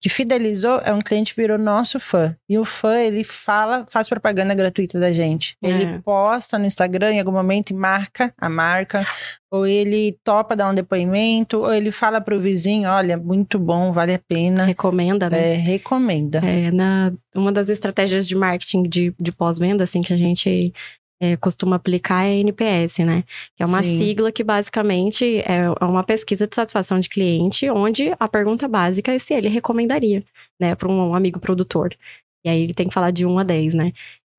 que 0.00 0.08
fidelizou 0.08 0.78
é 0.84 0.92
um 0.92 1.00
cliente 1.00 1.34
que 1.34 1.40
virou 1.40 1.58
nosso 1.58 1.98
fã. 1.98 2.36
E 2.48 2.58
o 2.58 2.64
fã, 2.64 2.98
ele 2.98 3.24
fala, 3.24 3.86
faz 3.88 4.08
propaganda 4.08 4.54
gratuita 4.54 5.00
da 5.00 5.12
gente. 5.12 5.56
É. 5.62 5.70
Ele 5.70 5.98
posta 6.00 6.58
no 6.58 6.66
Instagram 6.66 7.12
em 7.12 7.18
algum 7.18 7.32
momento 7.32 7.70
e 7.70 7.74
marca 7.74 8.32
a 8.38 8.48
marca, 8.48 9.06
ou 9.50 9.66
ele 9.66 10.18
topa 10.22 10.54
dar 10.54 10.70
um 10.70 10.74
depoimento, 10.74 11.58
ou 11.60 11.72
ele 11.72 11.90
fala 11.90 12.20
para 12.20 12.36
o 12.36 12.40
vizinho, 12.40 12.88
olha, 12.88 13.16
muito 13.16 13.58
bom, 13.58 13.92
vale 13.92 14.14
a 14.14 14.18
pena. 14.18 14.64
Recomenda, 14.64 15.30
né? 15.30 15.54
É, 15.54 15.56
recomenda. 15.56 16.38
É, 16.38 16.70
na, 16.70 17.12
uma 17.34 17.50
das 17.50 17.68
estratégias 17.68 18.28
de 18.28 18.34
marketing 18.34 18.82
de, 18.82 19.14
de 19.18 19.32
pós-venda, 19.32 19.84
assim, 19.84 20.02
que 20.02 20.12
a 20.12 20.16
gente 20.16 20.72
é, 21.20 21.36
costuma 21.36 21.76
aplicar 21.76 22.24
é 22.24 22.30
a 22.30 22.34
NPS, 22.34 22.98
né? 22.98 23.24
Que 23.56 23.62
é 23.62 23.66
uma 23.66 23.82
Sim. 23.82 23.98
sigla 23.98 24.30
que 24.30 24.44
basicamente 24.44 25.38
é, 25.40 25.64
é 25.80 25.84
uma 25.84 26.04
pesquisa 26.04 26.46
de 26.46 26.54
satisfação 26.54 27.00
de 27.00 27.08
cliente, 27.08 27.68
onde 27.70 28.12
a 28.18 28.28
pergunta 28.28 28.68
básica 28.68 29.12
é 29.12 29.18
se 29.18 29.34
ele 29.34 29.48
recomendaria, 29.48 30.22
né, 30.60 30.74
para 30.74 30.88
um 30.88 31.14
amigo 31.14 31.40
produtor. 31.40 31.96
E 32.44 32.48
aí 32.48 32.62
ele 32.62 32.74
tem 32.74 32.88
que 32.88 32.94
falar 32.94 33.10
de 33.10 33.24
1 33.26 33.38
a 33.38 33.42
10, 33.42 33.74
né? 33.74 33.92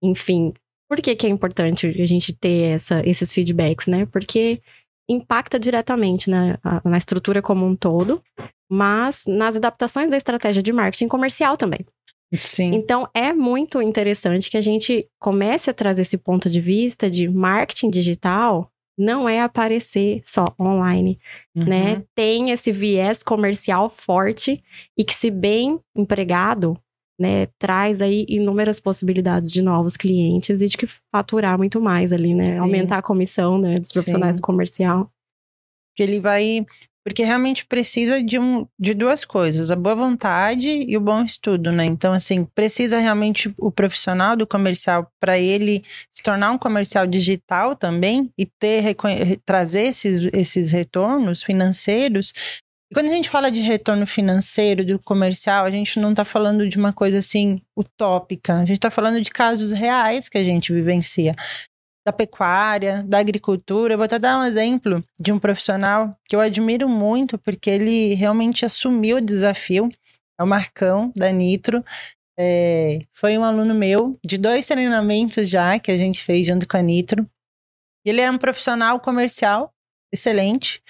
Enfim, 0.04 0.54
por 0.90 1.02
que, 1.02 1.16
que 1.16 1.28
é 1.28 1.30
importante 1.30 1.88
a 1.88 2.06
gente 2.06 2.34
ter 2.34 2.76
essa, 2.76 3.02
esses 3.06 3.34
feedbacks, 3.34 3.88
né? 3.88 4.06
Porque 4.06 4.62
impacta 5.10 5.60
diretamente 5.60 6.30
na, 6.30 6.60
na 6.84 6.98
estrutura 6.98 7.42
como 7.42 7.66
um 7.66 7.76
todo, 7.76 8.22
mas 8.70 9.26
nas 9.28 9.56
adaptações 9.56 10.10
da 10.10 10.18
estratégia 10.18 10.62
de 10.62 10.72
marketing 10.72 11.08
comercial 11.08 11.58
também. 11.58 11.80
Sim. 12.36 12.72
Então 12.74 13.08
é 13.14 13.32
muito 13.32 13.82
interessante 13.82 14.50
que 14.50 14.58
a 14.58 14.62
gente 14.62 15.08
comece 15.20 15.70
a 15.70 15.74
trazer 15.74 16.02
esse 16.02 16.18
ponto 16.18 16.50
de 16.50 16.60
vista 16.60 17.10
de 17.10 17.30
marketing 17.30 17.90
digital 17.90 18.72
não 18.98 19.30
é 19.30 19.42
aparecer 19.42 20.22
só 20.26 20.54
online, 20.60 21.20
uhum. 21.56 21.66
né? 21.66 22.04
Tem 22.16 22.50
esse 22.50 22.72
viés 22.72 23.22
comercial 23.22 23.90
forte 23.90 24.64
e 24.98 25.04
que 25.04 25.14
se 25.14 25.30
bem 25.30 25.80
empregado, 25.96 26.76
né, 27.20 27.48
traz 27.60 28.02
aí 28.02 28.26
inúmeras 28.28 28.80
possibilidades 28.80 29.52
de 29.52 29.62
novos 29.62 29.96
clientes 29.96 30.62
e 30.62 30.68
de 30.68 30.78
que 30.78 30.88
faturar 31.12 31.58
muito 31.58 31.80
mais 31.80 32.12
ali, 32.12 32.34
né? 32.34 32.54
Sim. 32.54 32.58
Aumentar 32.58 32.98
a 32.98 33.04
comissão, 33.04 33.60
né, 33.60 33.80
dos 33.80 33.92
profissionais 33.92 34.36
Sim. 34.36 34.42
do 34.42 34.46
comercial. 34.46 35.12
Que 35.96 36.04
ele 36.04 36.20
vai 36.20 36.66
porque 37.08 37.24
realmente 37.24 37.66
precisa 37.66 38.22
de, 38.22 38.38
um, 38.38 38.68
de 38.78 38.94
duas 38.94 39.24
coisas, 39.24 39.72
a 39.72 39.78
boa 39.78 39.96
vontade 39.96 40.68
e 40.68 40.98
o 40.98 41.00
bom 41.00 41.24
estudo, 41.24 41.72
né? 41.72 41.86
Então, 41.86 42.12
assim, 42.12 42.44
precisa 42.44 43.00
realmente 43.00 43.56
o 43.58 43.72
profissional 43.72 44.36
do 44.36 44.46
comercial 44.46 45.10
para 45.18 45.40
ele 45.40 45.86
se 46.12 46.22
tornar 46.22 46.52
um 46.52 46.58
comercial 46.58 47.08
digital 47.08 47.78
também 47.78 48.30
e 48.38 48.46
ter 48.46 48.84
trazer 49.46 49.84
esses, 49.84 50.26
esses 50.34 50.74
retornos 50.74 51.42
financeiros. 51.42 52.34
E 52.92 52.94
quando 52.94 53.08
a 53.08 53.14
gente 53.14 53.30
fala 53.30 53.50
de 53.50 53.62
retorno 53.62 54.06
financeiro 54.06 54.86
do 54.86 55.00
comercial, 55.00 55.64
a 55.64 55.72
gente 55.72 56.02
não 56.02 56.12
está 56.12 56.26
falando 56.26 56.68
de 56.68 56.78
uma 56.78 56.92
coisa 56.92 57.20
assim 57.20 57.62
utópica, 57.74 58.56
a 58.56 58.66
gente 58.66 58.80
está 58.80 58.92
falando 58.92 59.22
de 59.22 59.32
casos 59.32 59.72
reais 59.72 60.28
que 60.28 60.38
a 60.38 60.44
gente 60.44 60.74
vivencia 60.74 61.34
da 62.08 62.14
pecuária, 62.14 63.04
da 63.04 63.20
agricultura. 63.20 63.94
Eu 63.94 63.98
vou 63.98 64.06
até 64.06 64.18
dar 64.18 64.40
um 64.40 64.44
exemplo 64.46 65.04
de 65.20 65.34
um 65.34 65.38
profissional 65.38 66.18
que 66.24 66.34
eu 66.34 66.40
admiro 66.40 66.88
muito, 66.88 67.38
porque 67.38 67.70
ele 67.70 68.14
realmente 68.14 68.64
assumiu 68.64 69.18
o 69.18 69.22
desafio. 69.22 69.90
É 70.40 70.44
o 70.44 70.48
Marcão, 70.48 71.12
da 71.14 71.30
Nitro. 71.34 71.84
É, 72.40 73.00
foi 73.12 73.38
um 73.38 73.44
aluno 73.44 73.74
meu, 73.74 74.18
de 74.24 74.38
dois 74.38 74.66
treinamentos 74.66 75.50
já, 75.50 75.78
que 75.80 75.92
a 75.92 75.98
gente 75.98 76.24
fez 76.24 76.48
junto 76.48 76.66
com 76.66 76.78
a 76.78 76.82
Nitro. 76.82 77.30
Ele 78.06 78.22
é 78.22 78.32
um 78.32 78.38
profissional 78.38 79.02
comercial 79.02 79.74
excelente. 80.10 80.82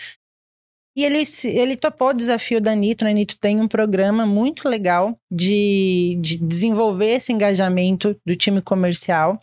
E 0.95 1.03
ele, 1.03 1.23
ele 1.45 1.75
topou 1.75 2.09
o 2.09 2.13
desafio 2.13 2.61
da 2.61 2.75
Nitro. 2.75 3.07
A 3.07 3.11
Nitro 3.11 3.37
tem 3.39 3.59
um 3.59 3.67
programa 3.67 4.23
muito 4.23 4.69
legal 4.69 5.17
de, 5.31 6.15
de 6.21 6.37
desenvolver 6.37 7.15
esse 7.15 7.33
engajamento 7.33 8.15
do 8.23 8.35
time 8.35 8.61
comercial. 8.61 9.39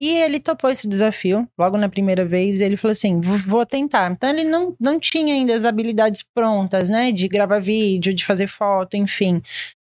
E 0.00 0.10
ele 0.10 0.38
topou 0.38 0.70
esse 0.70 0.86
desafio 0.86 1.48
logo 1.58 1.76
na 1.76 1.88
primeira 1.88 2.24
vez. 2.24 2.60
ele 2.60 2.76
falou 2.76 2.92
assim: 2.92 3.20
vou 3.20 3.66
tentar. 3.66 4.12
Então 4.12 4.30
ele 4.30 4.44
não, 4.44 4.76
não 4.80 5.00
tinha 5.00 5.34
ainda 5.34 5.54
as 5.54 5.64
habilidades 5.64 6.22
prontas, 6.22 6.88
né? 6.88 7.10
De 7.10 7.26
gravar 7.26 7.58
vídeo, 7.58 8.14
de 8.14 8.24
fazer 8.24 8.46
foto, 8.46 8.96
enfim. 8.96 9.42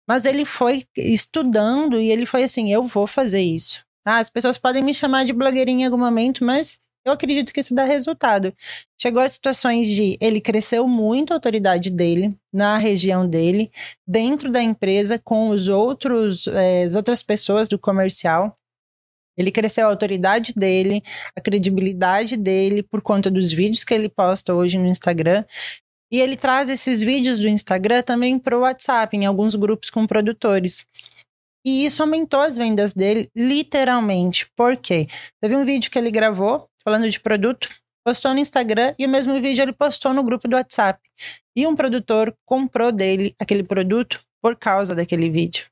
Mas 0.07 0.25
ele 0.25 0.45
foi 0.45 0.85
estudando 0.95 1.99
e 1.99 2.09
ele 2.09 2.25
foi 2.25 2.43
assim: 2.43 2.71
eu 2.71 2.85
vou 2.87 3.05
fazer 3.05 3.41
isso. 3.41 3.85
Ah, 4.05 4.19
as 4.19 4.29
pessoas 4.29 4.57
podem 4.57 4.81
me 4.81 4.93
chamar 4.93 5.25
de 5.25 5.33
blogueirinha 5.33 5.83
em 5.83 5.85
algum 5.85 5.97
momento, 5.97 6.45
mas 6.45 6.79
eu 7.07 7.13
acredito 7.13 7.53
que 7.53 7.59
isso 7.61 7.73
dá 7.73 7.85
resultado. 7.85 8.53
Chegou 9.01 9.21
a 9.21 9.29
situações 9.29 9.87
de 9.87 10.17
ele 10.19 10.41
cresceu 10.41 10.87
muito 10.87 11.31
a 11.31 11.35
autoridade 11.35 11.89
dele 11.89 12.37
na 12.53 12.77
região 12.77 13.27
dele, 13.27 13.71
dentro 14.05 14.51
da 14.51 14.61
empresa, 14.61 15.19
com 15.19 15.49
os 15.49 15.67
outros, 15.69 16.47
é, 16.47 16.83
as 16.83 16.95
outras 16.95 17.23
pessoas 17.23 17.67
do 17.67 17.79
comercial. 17.79 18.56
Ele 19.37 19.51
cresceu 19.51 19.85
a 19.85 19.89
autoridade 19.89 20.53
dele, 20.53 21.03
a 21.35 21.41
credibilidade 21.41 22.35
dele 22.35 22.81
por 22.81 23.01
conta 23.01 23.29
dos 23.29 23.51
vídeos 23.51 23.83
que 23.83 23.93
ele 23.93 24.09
posta 24.09 24.53
hoje 24.53 24.77
no 24.77 24.87
Instagram. 24.87 25.45
E 26.11 26.19
ele 26.19 26.37
traz 26.37 26.69
esses 26.69 27.01
vídeos 27.01 27.39
do 27.39 27.47
Instagram 27.47 28.01
também 28.01 28.39
para 28.39 28.57
o 28.57 28.61
WhatsApp, 28.61 29.15
em 29.15 29.25
alguns 29.25 29.55
grupos 29.55 29.89
com 29.89 30.07
produtores. 30.07 30.85
E 31.65 31.85
isso 31.85 32.01
aumentou 32.01 32.39
as 32.39 32.55
vendas 32.55 32.93
dele, 32.93 33.29
literalmente. 33.35 34.49
Por 34.55 34.77
quê? 34.77 35.07
Teve 35.41 35.55
um 35.55 35.65
vídeo 35.65 35.91
que 35.91 35.99
ele 35.99 36.09
gravou 36.09 36.69
falando 36.81 37.09
de 37.09 37.19
produto, 37.19 37.67
postou 38.05 38.33
no 38.33 38.39
Instagram 38.39 38.95
e 38.97 39.05
o 39.05 39.09
mesmo 39.09 39.33
vídeo 39.41 39.61
ele 39.61 39.73
postou 39.73 40.13
no 40.13 40.23
grupo 40.23 40.47
do 40.47 40.55
WhatsApp. 40.55 40.97
E 41.53 41.67
um 41.67 41.75
produtor 41.75 42.33
comprou 42.45 42.89
dele 42.89 43.35
aquele 43.37 43.63
produto 43.63 44.21
por 44.41 44.55
causa 44.55 44.95
daquele 44.95 45.29
vídeo. 45.29 45.67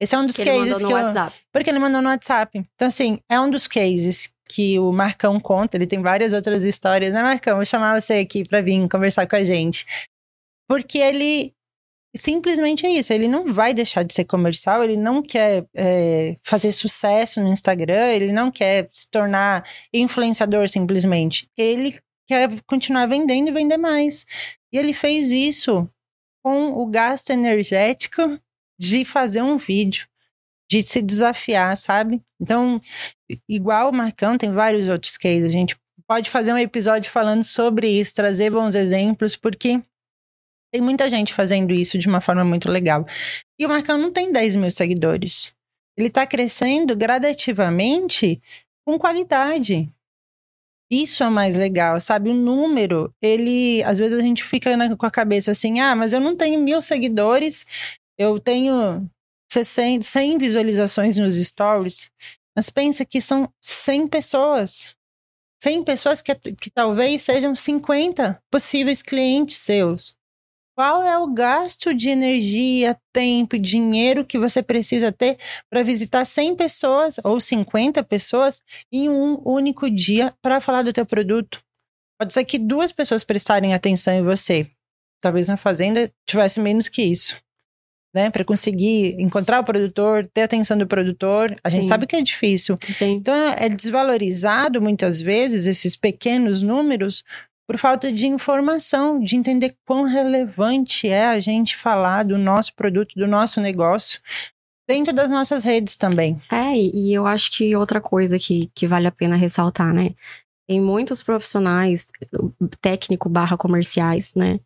Esse 0.00 0.14
é 0.14 0.18
um 0.18 0.24
dos 0.24 0.36
que 0.36 0.44
cases 0.44 0.60
ele 0.60 0.70
mandou 0.70 0.78
que 0.78 0.84
no 0.84 0.98
eu, 0.98 1.04
WhatsApp. 1.04 1.36
Porque 1.52 1.70
ele 1.70 1.78
mandou 1.78 2.02
no 2.02 2.08
WhatsApp. 2.08 2.58
Então, 2.74 2.88
assim, 2.88 3.18
é 3.28 3.38
um 3.38 3.50
dos 3.50 3.66
cases 3.66 4.32
que 4.48 4.78
o 4.78 4.90
Marcão 4.92 5.38
conta. 5.38 5.76
Ele 5.76 5.86
tem 5.86 6.00
várias 6.00 6.32
outras 6.32 6.64
histórias, 6.64 7.12
né, 7.12 7.22
Marcão? 7.22 7.56
Vou 7.56 7.64
chamar 7.64 8.00
você 8.00 8.14
aqui 8.14 8.48
para 8.48 8.62
vir 8.62 8.88
conversar 8.88 9.26
com 9.26 9.36
a 9.36 9.44
gente. 9.44 9.86
Porque 10.66 10.98
ele 10.98 11.52
simplesmente 12.16 12.86
é 12.86 12.90
isso. 12.90 13.12
Ele 13.12 13.28
não 13.28 13.52
vai 13.52 13.74
deixar 13.74 14.02
de 14.02 14.14
ser 14.14 14.24
comercial, 14.24 14.82
ele 14.82 14.96
não 14.96 15.22
quer 15.22 15.66
é, 15.76 16.36
fazer 16.42 16.72
sucesso 16.72 17.40
no 17.40 17.48
Instagram, 17.48 18.08
ele 18.08 18.32
não 18.32 18.50
quer 18.50 18.88
se 18.90 19.08
tornar 19.08 19.64
influenciador 19.92 20.68
simplesmente. 20.68 21.48
Ele 21.56 21.94
quer 22.26 22.48
continuar 22.66 23.06
vendendo 23.06 23.48
e 23.48 23.52
vender 23.52 23.76
mais. 23.76 24.24
E 24.72 24.78
ele 24.78 24.92
fez 24.92 25.30
isso 25.30 25.88
com 26.42 26.72
o 26.72 26.86
gasto 26.86 27.30
energético 27.30 28.40
de 28.80 29.04
fazer 29.04 29.42
um 29.42 29.58
vídeo, 29.58 30.06
de 30.70 30.82
se 30.82 31.02
desafiar, 31.02 31.76
sabe? 31.76 32.22
Então, 32.40 32.80
igual 33.46 33.90
o 33.90 33.94
Marcão, 33.94 34.38
tem 34.38 34.50
vários 34.50 34.88
outros 34.88 35.18
cases. 35.18 35.44
A 35.44 35.52
gente 35.52 35.76
pode 36.08 36.30
fazer 36.30 36.52
um 36.54 36.58
episódio 36.58 37.10
falando 37.10 37.44
sobre 37.44 37.88
isso, 37.88 38.14
trazer 38.14 38.50
bons 38.50 38.74
exemplos, 38.74 39.36
porque 39.36 39.82
tem 40.72 40.80
muita 40.80 41.10
gente 41.10 41.34
fazendo 41.34 41.74
isso 41.74 41.98
de 41.98 42.08
uma 42.08 42.22
forma 42.22 42.44
muito 42.44 42.70
legal. 42.70 43.04
E 43.58 43.66
o 43.66 43.68
Marcão 43.68 43.98
não 43.98 44.10
tem 44.10 44.32
10 44.32 44.56
mil 44.56 44.70
seguidores. 44.70 45.52
Ele 45.98 46.08
está 46.08 46.26
crescendo 46.26 46.96
gradativamente 46.96 48.40
com 48.86 48.98
qualidade. 48.98 49.92
Isso 50.90 51.22
é 51.22 51.28
mais 51.28 51.56
legal, 51.56 52.00
sabe? 52.00 52.30
O 52.30 52.34
número, 52.34 53.14
ele. 53.22 53.82
Às 53.84 53.98
vezes 53.98 54.18
a 54.18 54.22
gente 54.22 54.42
fica 54.42 54.76
na, 54.76 54.96
com 54.96 55.06
a 55.06 55.10
cabeça 55.10 55.52
assim: 55.52 55.78
ah, 55.78 55.94
mas 55.94 56.12
eu 56.12 56.20
não 56.20 56.34
tenho 56.34 56.60
mil 56.60 56.80
seguidores 56.82 57.64
eu 58.20 58.38
tenho 58.38 59.10
60, 59.50 60.04
100 60.04 60.36
visualizações 60.36 61.16
nos 61.16 61.36
stories, 61.36 62.10
mas 62.54 62.68
pensa 62.68 63.02
que 63.02 63.18
são 63.18 63.50
100 63.62 64.08
pessoas. 64.08 64.94
100 65.62 65.84
pessoas 65.84 66.20
que, 66.20 66.34
que 66.34 66.70
talvez 66.70 67.22
sejam 67.22 67.54
50 67.54 68.38
possíveis 68.50 69.02
clientes 69.02 69.56
seus. 69.56 70.14
qual 70.76 71.02
é 71.02 71.18
o 71.18 71.32
gasto 71.32 71.94
de 71.94 72.10
energia, 72.10 72.98
tempo 73.12 73.56
e 73.56 73.58
dinheiro 73.58 74.24
que 74.24 74.38
você 74.38 74.62
precisa 74.62 75.10
ter 75.10 75.38
para 75.70 75.82
visitar 75.82 76.24
100 76.24 76.56
pessoas 76.56 77.16
ou 77.24 77.40
50 77.40 78.02
pessoas 78.04 78.62
em 78.92 79.08
um 79.08 79.40
único 79.46 79.90
dia 79.90 80.34
para 80.42 80.60
falar 80.60 80.82
do 80.82 80.92
teu 80.92 81.06
produto. 81.06 81.62
Pode 82.18 82.34
ser 82.34 82.44
que 82.44 82.58
duas 82.58 82.92
pessoas 82.92 83.24
prestarem 83.24 83.72
atenção 83.72 84.12
em 84.12 84.22
você. 84.22 84.70
Talvez 85.22 85.48
na 85.48 85.56
fazenda 85.56 86.10
tivesse 86.26 86.60
menos 86.60 86.88
que 86.88 87.02
isso. 87.02 87.40
Né, 88.12 88.28
para 88.28 88.44
conseguir 88.44 89.14
encontrar 89.20 89.60
o 89.60 89.64
produtor, 89.64 90.28
ter 90.34 90.42
atenção 90.42 90.76
do 90.76 90.84
produtor, 90.84 91.56
a 91.62 91.70
Sim. 91.70 91.76
gente 91.76 91.86
sabe 91.86 92.08
que 92.08 92.16
é 92.16 92.22
difícil. 92.22 92.76
Sim. 92.92 93.12
Então 93.12 93.32
é 93.56 93.68
desvalorizado 93.68 94.82
muitas 94.82 95.20
vezes 95.20 95.64
esses 95.64 95.94
pequenos 95.94 96.60
números 96.60 97.22
por 97.70 97.78
falta 97.78 98.10
de 98.10 98.26
informação, 98.26 99.20
de 99.20 99.36
entender 99.36 99.76
quão 99.86 100.02
relevante 100.02 101.08
é 101.08 101.28
a 101.28 101.38
gente 101.38 101.76
falar 101.76 102.24
do 102.24 102.36
nosso 102.36 102.74
produto, 102.74 103.14
do 103.14 103.28
nosso 103.28 103.60
negócio, 103.60 104.20
dentro 104.88 105.12
das 105.12 105.30
nossas 105.30 105.62
redes 105.62 105.94
também. 105.94 106.42
É, 106.50 106.76
e 106.76 107.14
eu 107.14 107.28
acho 107.28 107.52
que 107.52 107.76
outra 107.76 108.00
coisa 108.00 108.40
que, 108.40 108.68
que 108.74 108.88
vale 108.88 109.06
a 109.06 109.12
pena 109.12 109.36
ressaltar, 109.36 109.94
né? 109.94 110.16
Tem 110.68 110.80
muitos 110.80 111.22
profissionais, 111.22 112.08
técnico 112.80 113.28
barra 113.28 113.56
comerciais, 113.56 114.34
né? 114.34 114.58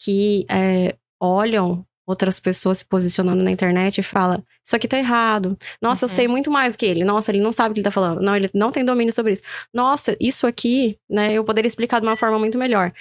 Que 0.00 0.46
é, 0.50 0.96
olham 1.20 1.84
outras 2.10 2.38
pessoas 2.38 2.78
se 2.78 2.84
posicionando 2.84 3.42
na 3.42 3.50
internet 3.50 3.98
e 3.98 4.02
fala: 4.02 4.42
Isso 4.64 4.76
aqui 4.76 4.86
tá 4.86 4.98
errado. 4.98 5.56
Nossa, 5.80 6.04
uhum. 6.04 6.10
eu 6.10 6.14
sei 6.14 6.28
muito 6.28 6.50
mais 6.50 6.76
que 6.76 6.84
ele. 6.84 7.04
Nossa, 7.04 7.30
ele 7.30 7.40
não 7.40 7.52
sabe 7.52 7.70
o 7.70 7.74
que 7.74 7.80
ele 7.80 7.84
tá 7.84 7.90
falando. 7.90 8.20
Não, 8.20 8.36
ele 8.36 8.50
não 8.52 8.70
tem 8.70 8.84
domínio 8.84 9.12
sobre 9.12 9.32
isso. 9.32 9.42
Nossa, 9.72 10.16
isso 10.20 10.46
aqui, 10.46 10.98
né, 11.08 11.32
eu 11.32 11.44
poderia 11.44 11.68
explicar 11.68 12.00
de 12.00 12.06
uma 12.06 12.16
forma 12.16 12.38
muito 12.38 12.58
melhor. 12.58 12.92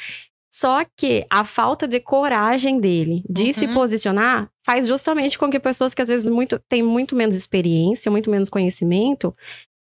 Só 0.52 0.84
que 0.98 1.26
a 1.30 1.44
falta 1.44 1.88
de 1.88 2.00
coragem 2.00 2.80
dele 2.80 3.24
de 3.30 3.46
uhum. 3.46 3.54
se 3.54 3.68
posicionar 3.68 4.50
faz 4.66 4.88
justamente 4.88 5.38
com 5.38 5.50
que 5.50 5.60
pessoas 5.60 5.94
que 5.94 6.02
às 6.02 6.08
vezes 6.08 6.28
muito, 6.28 6.60
têm 6.68 6.82
muito 6.82 7.16
menos 7.16 7.36
experiência, 7.36 8.12
muito 8.12 8.32
menos 8.32 8.50
conhecimento, 8.50 9.36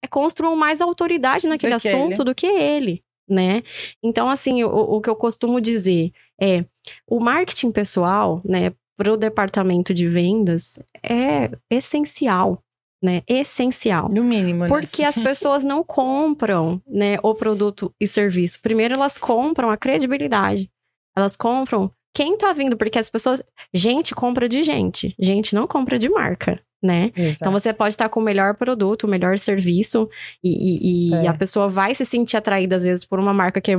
é, 0.03 0.07
construam 0.07 0.55
mais 0.55 0.81
autoridade 0.81 1.47
naquele 1.47 1.73
do 1.73 1.75
assunto 1.75 2.23
do 2.23 2.33
que 2.33 2.47
ele, 2.47 3.03
né? 3.29 3.61
Então, 4.03 4.27
assim, 4.27 4.63
o, 4.63 4.69
o 4.69 5.01
que 5.01 5.09
eu 5.09 5.15
costumo 5.15 5.61
dizer 5.61 6.11
é 6.41 6.65
o 7.07 7.19
marketing 7.19 7.71
pessoal, 7.71 8.41
né, 8.43 8.73
para 8.97 9.11
o 9.11 9.17
departamento 9.17 9.93
de 9.93 10.07
vendas 10.07 10.79
é 11.03 11.51
essencial, 11.69 12.61
né? 13.03 13.21
Essencial. 13.27 14.09
No 14.11 14.23
mínimo, 14.23 14.63
né? 14.63 14.67
Porque 14.67 15.03
as 15.03 15.17
pessoas 15.17 15.63
não 15.63 15.83
compram, 15.83 16.81
né, 16.87 17.17
o 17.21 17.33
produto 17.33 17.93
e 17.99 18.07
serviço. 18.07 18.61
Primeiro 18.61 18.93
elas 18.93 19.17
compram 19.17 19.69
a 19.69 19.77
credibilidade. 19.77 20.69
Elas 21.15 21.35
compram 21.35 21.91
quem 22.13 22.37
tá 22.37 22.53
vindo, 22.53 22.77
porque 22.77 22.97
as 22.97 23.09
pessoas, 23.09 23.43
gente 23.73 24.15
compra 24.15 24.47
de 24.47 24.63
gente, 24.63 25.13
gente 25.19 25.53
não 25.53 25.67
compra 25.67 25.99
de 25.99 26.09
marca 26.09 26.61
né? 26.85 27.11
Exato. 27.15 27.37
Então 27.41 27.51
você 27.51 27.73
pode 27.73 27.93
estar 27.93 28.07
com 28.09 28.19
o 28.19 28.23
melhor 28.23 28.55
produto, 28.55 29.03
o 29.03 29.07
melhor 29.07 29.37
serviço 29.37 30.09
e, 30.43 31.09
e, 31.09 31.13
é. 31.13 31.27
a 31.27 31.33
pessoa 31.33 31.67
vai 31.67 31.93
se 31.95 32.05
sentir 32.05 32.37
atraída 32.37 32.75
às 32.75 32.83
vezes 32.83 33.03
por 33.03 33.19
uma 33.19 33.33
marca 33.33 33.59
que 33.59 33.71
é 33.71 33.77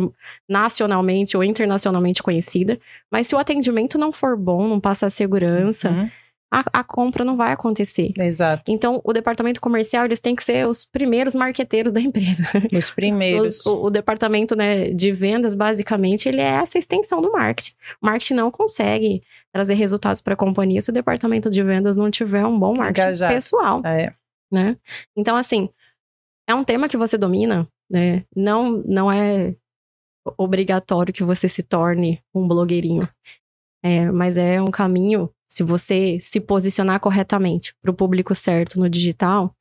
nacionalmente 0.48 1.36
ou 1.36 1.44
internacionalmente 1.44 2.22
conhecida, 2.22 2.78
mas 3.10 3.26
se 3.28 3.34
o 3.34 3.38
atendimento 3.38 3.96
não 3.96 4.12
for 4.12 4.36
bom, 4.36 4.68
não 4.68 4.80
passa 4.80 5.06
a 5.06 5.10
segurança, 5.10 5.90
uhum 5.90 6.10
a, 6.50 6.64
a, 6.72 6.84
compra 6.84 7.24
não 7.24 7.36
vai 7.36 7.52
acontecer. 7.52 8.12
Exato. 8.18 8.62
Então, 8.68 9.00
o 9.04 9.12
departamento 9.12 9.60
comercial, 9.60 10.04
eles 10.04 10.20
têm 10.20 10.34
que 10.34 10.44
ser 10.44 10.66
os 10.66 10.84
primeiros 10.84 11.34
marqueteiros 11.34 11.92
da 11.92 12.00
empresa. 12.00 12.46
Os 12.72 12.90
primeiros. 12.90 13.60
Os, 13.60 13.66
o, 13.66 13.84
o, 13.84 13.90
departamento 13.90 14.54
né, 14.54 14.90
de 14.90 15.12
vendas, 15.12 15.54
basicamente, 15.54 16.28
ele 16.28 16.40
é 16.40 16.48
essa 16.48 16.78
extensão 16.78 17.20
do 17.20 17.32
marketing. 17.32 17.72
O 18.00 18.06
marketing 18.06 18.34
não 18.34 18.50
consegue 18.50 19.22
trazer 19.56 19.74
resultados 19.74 20.20
para 20.20 20.34
a 20.34 20.36
companhia 20.36 20.82
se 20.82 20.90
o 20.90 20.92
departamento 20.92 21.48
de 21.48 21.62
vendas 21.62 21.96
não 21.96 22.10
tiver 22.10 22.44
um 22.44 22.58
bom 22.58 22.76
marketing 22.76 23.00
Engajado. 23.00 23.34
pessoal. 23.34 23.80
É. 23.86 24.12
Né? 24.52 24.76
Então, 25.16 25.34
assim, 25.34 25.70
é 26.46 26.54
um 26.54 26.62
tema 26.62 26.88
que 26.88 26.96
você 26.96 27.16
domina, 27.16 27.66
né? 27.90 28.24
Não, 28.36 28.82
não 28.86 29.10
é 29.10 29.56
obrigatório 30.36 31.12
que 31.12 31.24
você 31.24 31.48
se 31.48 31.62
torne 31.62 32.22
um 32.34 32.46
blogueirinho. 32.46 33.08
É, 33.82 34.10
mas 34.10 34.36
é 34.36 34.60
um 34.60 34.70
caminho 34.70 35.30
se 35.48 35.62
você 35.62 36.18
se 36.20 36.38
posicionar 36.38 37.00
corretamente 37.00 37.74
para 37.80 37.90
o 37.90 37.94
público 37.94 38.34
certo 38.34 38.78
no 38.78 38.90
digital, 38.90 39.55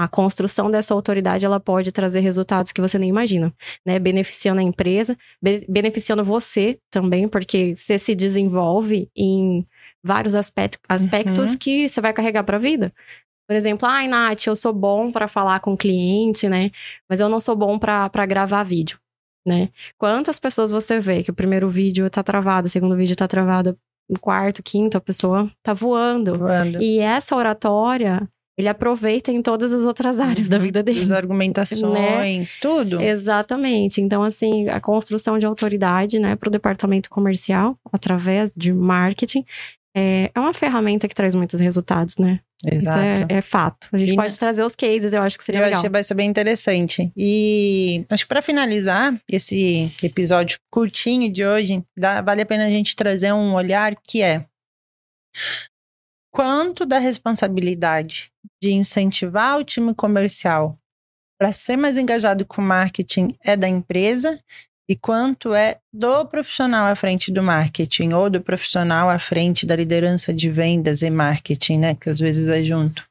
a 0.00 0.06
construção 0.06 0.70
dessa 0.70 0.94
autoridade 0.94 1.44
ela 1.44 1.58
pode 1.58 1.90
trazer 1.90 2.20
resultados 2.20 2.70
que 2.70 2.80
você 2.80 2.96
nem 3.00 3.08
imagina, 3.08 3.52
né? 3.84 3.98
Beneficiando 3.98 4.60
a 4.60 4.62
empresa, 4.62 5.16
be 5.42 5.66
beneficiando 5.68 6.22
você 6.22 6.78
também, 6.88 7.26
porque 7.26 7.74
você 7.74 7.98
se 7.98 8.14
desenvolve 8.14 9.10
em 9.16 9.66
vários 10.04 10.36
aspectos, 10.36 10.80
aspectos 10.88 11.50
uhum. 11.50 11.58
que 11.58 11.88
você 11.88 12.00
vai 12.00 12.12
carregar 12.12 12.44
para 12.44 12.58
a 12.58 12.60
vida. 12.60 12.92
Por 13.48 13.56
exemplo, 13.56 13.88
ai, 13.88 14.06
Nath, 14.06 14.46
eu 14.46 14.54
sou 14.54 14.72
bom 14.72 15.10
para 15.10 15.26
falar 15.26 15.58
com 15.58 15.72
o 15.72 15.76
cliente, 15.76 16.48
né? 16.48 16.70
Mas 17.10 17.18
eu 17.18 17.28
não 17.28 17.40
sou 17.40 17.56
bom 17.56 17.76
para 17.76 18.24
gravar 18.24 18.62
vídeo, 18.62 19.00
né? 19.44 19.68
Quantas 19.98 20.38
pessoas 20.38 20.70
você 20.70 21.00
vê 21.00 21.24
que 21.24 21.32
o 21.32 21.34
primeiro 21.34 21.68
vídeo 21.68 22.08
tá 22.08 22.22
travado, 22.22 22.68
o 22.68 22.70
segundo 22.70 22.94
vídeo 22.94 23.16
tá 23.16 23.26
travado 23.26 23.76
no 24.08 24.20
quarto, 24.20 24.62
quinto, 24.62 24.96
a 24.96 25.00
pessoa 25.00 25.50
tá 25.60 25.74
voando. 25.74 26.38
voando. 26.38 26.80
E 26.80 27.00
essa 27.00 27.34
oratória, 27.34 28.28
ele 28.58 28.68
aproveita 28.68 29.30
em 29.30 29.40
todas 29.40 29.72
as 29.72 29.84
outras 29.84 30.18
áreas 30.18 30.46
uhum. 30.46 30.50
da 30.50 30.58
vida 30.58 30.82
dele. 30.82 31.00
As 31.00 31.12
argumentações, 31.12 31.80
né? 32.54 32.58
tudo. 32.60 33.00
Exatamente. 33.00 34.00
Então, 34.00 34.24
assim, 34.24 34.68
a 34.68 34.80
construção 34.80 35.38
de 35.38 35.46
autoridade, 35.46 36.18
né, 36.18 36.34
para 36.34 36.48
o 36.48 36.50
departamento 36.50 37.08
comercial, 37.08 37.78
através 37.92 38.52
de 38.56 38.72
marketing, 38.72 39.44
é, 39.96 40.32
é 40.34 40.40
uma 40.40 40.52
ferramenta 40.52 41.06
que 41.06 41.14
traz 41.14 41.36
muitos 41.36 41.60
resultados, 41.60 42.16
né? 42.16 42.40
Exato. 42.64 42.98
Isso 42.98 43.26
é, 43.28 43.36
é 43.36 43.40
fato. 43.40 43.88
A 43.92 43.98
gente 43.98 44.12
e 44.12 44.16
pode 44.16 44.36
trazer 44.36 44.64
os 44.64 44.74
cases, 44.74 45.12
eu 45.12 45.22
acho 45.22 45.38
que 45.38 45.44
seria 45.44 45.60
eu 45.60 45.64
legal. 45.64 45.76
Eu 45.76 45.78
acho 45.78 45.88
que 45.88 45.92
vai 45.92 46.02
ser 46.02 46.14
bem 46.14 46.28
interessante. 46.28 47.12
E 47.16 48.04
acho 48.10 48.24
que 48.24 48.28
para 48.28 48.42
finalizar 48.42 49.16
esse 49.30 49.88
episódio 50.02 50.58
curtinho 50.68 51.32
de 51.32 51.46
hoje, 51.46 51.80
dá, 51.96 52.20
vale 52.20 52.42
a 52.42 52.46
pena 52.46 52.66
a 52.66 52.70
gente 52.70 52.96
trazer 52.96 53.32
um 53.32 53.54
olhar 53.54 53.94
que 54.02 54.20
é 54.20 54.44
quanto 56.32 56.84
da 56.84 56.98
responsabilidade 56.98 58.30
de 58.62 58.72
incentivar 58.72 59.58
o 59.58 59.64
time 59.64 59.94
comercial 59.94 60.78
para 61.38 61.52
ser 61.52 61.76
mais 61.76 61.96
engajado 61.96 62.44
com 62.44 62.60
o 62.60 62.64
marketing 62.64 63.36
é 63.44 63.56
da 63.56 63.68
empresa 63.68 64.38
e 64.88 64.96
quanto 64.96 65.54
é 65.54 65.78
do 65.92 66.24
profissional 66.26 66.86
à 66.86 66.96
frente 66.96 67.30
do 67.30 67.42
marketing 67.42 68.12
ou 68.12 68.28
do 68.28 68.40
profissional 68.40 69.08
à 69.08 69.18
frente 69.18 69.64
da 69.64 69.76
liderança 69.76 70.32
de 70.32 70.50
vendas 70.50 71.02
e 71.02 71.10
marketing, 71.10 71.78
né? 71.78 71.94
Que 71.94 72.10
às 72.10 72.18
vezes 72.18 72.48
é 72.48 72.64
junto. 72.64 73.06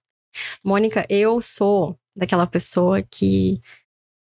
Mônica, 0.64 1.06
eu 1.10 1.40
sou 1.40 1.96
daquela 2.16 2.48
pessoa 2.48 3.02
que 3.02 3.62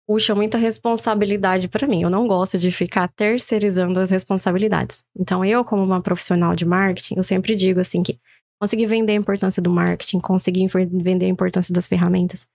puxa 0.08 0.34
muita 0.34 0.58
responsabilidade 0.58 1.68
para 1.68 1.88
mim. 1.88 2.02
Eu 2.02 2.10
não 2.10 2.28
gosto 2.28 2.58
de 2.58 2.72
ficar 2.72 3.08
terceirizando 3.10 4.00
as 4.00 4.10
responsabilidades. 4.10 5.04
Então, 5.16 5.46
eu, 5.46 5.64
como 5.64 5.84
uma 5.84 6.02
profissional 6.02 6.56
de 6.56 6.66
marketing, 6.66 7.16
eu 7.18 7.24
sempre 7.24 7.56
digo 7.56 7.80
assim 7.80 8.02
que 8.02 8.18
conseguir 8.60 8.86
vender 8.86 9.14
a 9.14 9.16
importância 9.16 9.62
do 9.62 9.70
marketing, 9.70 10.20
conseguir 10.20 10.68
vender 10.68 11.26
a 11.26 11.30
importância 11.30 11.74
das 11.74 11.88
ferramentas, 11.88 12.46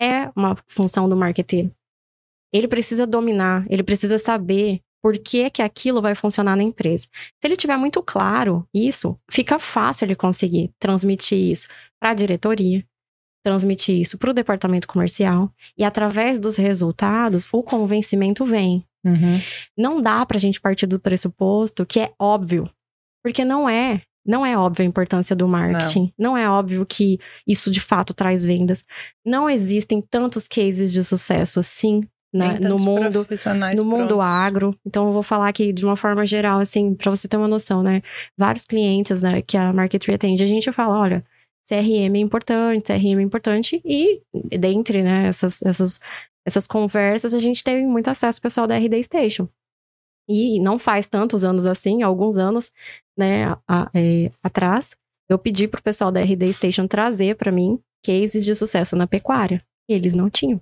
é 0.00 0.30
uma 0.34 0.56
função 0.66 1.08
do 1.08 1.16
marketeiro 1.16 1.72
ele 2.52 2.68
precisa 2.68 3.06
dominar, 3.06 3.64
ele 3.70 3.82
precisa 3.82 4.18
saber 4.18 4.80
por 5.02 5.18
que, 5.18 5.50
que 5.50 5.62
aquilo 5.62 6.02
vai 6.02 6.14
funcionar 6.14 6.54
na 6.54 6.62
empresa. 6.62 7.08
Se 7.40 7.46
ele 7.46 7.56
tiver 7.56 7.76
muito 7.76 8.02
claro 8.02 8.68
isso, 8.72 9.18
fica 9.30 9.58
fácil 9.58 10.04
ele 10.04 10.14
conseguir 10.14 10.70
transmitir 10.78 11.38
isso 11.38 11.66
para 12.00 12.10
a 12.10 12.14
diretoria, 12.14 12.84
transmitir 13.44 13.98
isso 13.98 14.16
para 14.18 14.30
o 14.30 14.34
departamento 14.34 14.86
comercial 14.86 15.50
e 15.76 15.82
através 15.82 16.38
dos 16.38 16.56
resultados 16.56 17.48
o 17.50 17.62
convencimento 17.62 18.44
vem. 18.44 18.84
Uhum. 19.04 19.40
Não 19.76 20.00
dá 20.00 20.24
para 20.24 20.36
a 20.36 20.40
gente 20.40 20.60
partir 20.60 20.86
do 20.86 21.00
pressuposto 21.00 21.84
que 21.84 21.98
é 21.98 22.12
óbvio, 22.20 22.70
porque 23.24 23.44
não 23.44 23.68
é. 23.68 24.02
Não 24.24 24.46
é 24.46 24.56
óbvio 24.56 24.84
a 24.84 24.88
importância 24.88 25.34
do 25.34 25.48
marketing. 25.48 26.12
Não. 26.18 26.32
não. 26.32 26.36
é 26.36 26.48
óbvio 26.48 26.86
que 26.86 27.18
isso 27.46 27.70
de 27.70 27.80
fato 27.80 28.14
traz 28.14 28.44
vendas. 28.44 28.84
Não 29.24 29.50
existem 29.50 30.00
tantos 30.00 30.46
cases 30.46 30.92
de 30.92 31.02
sucesso 31.02 31.58
assim 31.58 32.02
né, 32.32 32.58
no 32.60 32.78
mundo 32.78 33.26
no 33.76 33.84
mundo 33.84 34.20
agro. 34.20 34.74
Então 34.86 35.06
eu 35.06 35.12
vou 35.12 35.22
falar 35.22 35.48
aqui 35.48 35.72
de 35.72 35.84
uma 35.84 35.96
forma 35.96 36.24
geral 36.24 36.60
assim, 36.60 36.94
para 36.94 37.10
você 37.10 37.28
ter 37.28 37.36
uma 37.36 37.48
noção, 37.48 37.82
né? 37.82 38.00
Vários 38.38 38.64
clientes, 38.64 39.22
né, 39.22 39.42
que 39.42 39.56
a 39.56 39.72
Marketree 39.72 40.14
atende, 40.14 40.42
a 40.42 40.46
gente 40.46 40.72
fala, 40.72 40.98
olha, 40.98 41.24
CRM 41.68 42.16
é 42.16 42.18
importante, 42.18 42.86
CRM 42.86 43.18
é 43.18 43.22
importante 43.22 43.82
e 43.84 44.22
dentre, 44.58 45.02
né, 45.02 45.26
essas 45.26 45.60
essas 45.62 46.00
essas 46.44 46.66
conversas, 46.66 47.34
a 47.34 47.38
gente 47.38 47.62
teve 47.62 47.86
muito 47.86 48.08
acesso 48.08 48.38
ao 48.38 48.42
pessoal 48.42 48.66
da 48.66 48.76
RD 48.76 49.02
Station. 49.04 49.48
E 50.28 50.60
não 50.60 50.78
faz 50.78 51.06
tantos 51.06 51.44
anos 51.44 51.66
assim, 51.66 52.02
alguns 52.02 52.38
anos, 52.38 52.72
né, 53.16 53.56
a, 53.68 53.90
é, 53.94 54.30
atrás, 54.42 54.96
eu 55.28 55.38
pedi 55.38 55.66
pro 55.68 55.82
pessoal 55.82 56.10
da 56.12 56.20
RD 56.20 56.52
Station 56.52 56.86
trazer 56.86 57.36
para 57.36 57.52
mim 57.52 57.78
cases 58.04 58.44
de 58.44 58.54
sucesso 58.54 58.96
na 58.96 59.06
pecuária. 59.06 59.62
E 59.88 59.94
eles 59.94 60.14
não 60.14 60.28
tinham. 60.30 60.60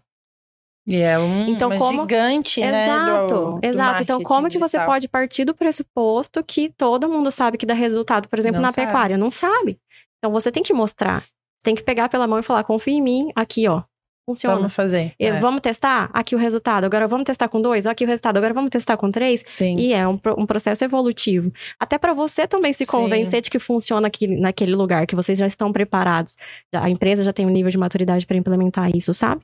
E 0.89 0.97
é 0.97 1.19
um 1.19 1.47
Então, 1.47 1.77
como- 1.77 2.03
gigante, 2.03 2.61
né? 2.61 2.85
Exato, 2.87 3.35
do- 3.35 3.61
do 3.61 3.67
exato. 3.67 4.03
Então, 4.03 4.23
como 4.23 4.49
que 4.49 4.59
você 4.59 4.79
pode 4.85 5.09
partir 5.09 5.45
do 5.45 5.55
pressuposto 5.55 6.43
que 6.43 6.71
todo 6.71 7.09
mundo 7.09 7.31
sabe 7.31 7.59
que 7.59 7.67
dá 7.67 7.75
resultado, 7.75 8.29
por 8.29 8.39
exemplo, 8.39 8.61
Não 8.61 8.69
na 8.69 8.73
sabe. 8.73 8.87
pecuária? 8.87 9.17
Não 9.19 9.31
sabe. 9.31 9.79
Então, 10.19 10.33
você 10.33 10.51
tem 10.51 10.63
que 10.63 10.73
mostrar. 10.73 11.25
Tem 11.63 11.75
que 11.75 11.83
pegar 11.83 12.09
pela 12.09 12.27
mão 12.27 12.39
e 12.39 12.43
falar: 12.43 12.65
confia 12.65 12.95
em 12.95 13.03
mim, 13.03 13.31
aqui, 13.37 13.69
ó. 13.69 13.83
Funciona. 14.27 14.57
Vamos 14.57 14.75
fazer. 14.75 15.13
E 15.19 15.27
É. 15.27 15.41
Vamos 15.41 15.61
testar? 15.61 16.11
Aqui 16.13 16.35
o 16.35 16.39
resultado. 16.39 16.85
Agora 16.85 17.09
vamos 17.09 17.25
testar 17.25 17.49
com 17.49 17.61
dois? 17.61 17.87
Aqui 17.87 18.05
o 18.05 18.07
resultado. 18.07 18.37
Agora 18.37 18.55
vamos 18.55 18.71
testar 18.71 18.97
com 18.97 19.11
três? 19.11 19.43
Sim. 19.47 19.77
E 19.79 19.93
é 19.93 20.07
um, 20.07 20.19
um 20.39 20.47
processo 20.47 20.85
evolutivo. 20.85 21.53
Até 21.79 21.99
para 21.99 22.13
você 22.13 22.47
também 22.47 22.73
se 22.73 22.85
Sim. 22.85 22.91
convencer 22.93 23.41
de 23.41 23.51
que 23.51 23.59
funciona 23.59 24.07
aqui, 24.07 24.27
naquele 24.27 24.75
lugar, 24.75 25.07
que 25.07 25.17
vocês 25.17 25.39
já 25.39 25.47
estão 25.47 25.73
preparados. 25.73 26.37
A 26.73 26.89
empresa 26.89 27.25
já 27.25 27.33
tem 27.33 27.47
um 27.47 27.51
nível 27.51 27.71
de 27.71 27.79
maturidade 27.79 28.27
para 28.27 28.37
implementar 28.37 28.95
isso, 28.95 29.13
sabe? 29.13 29.43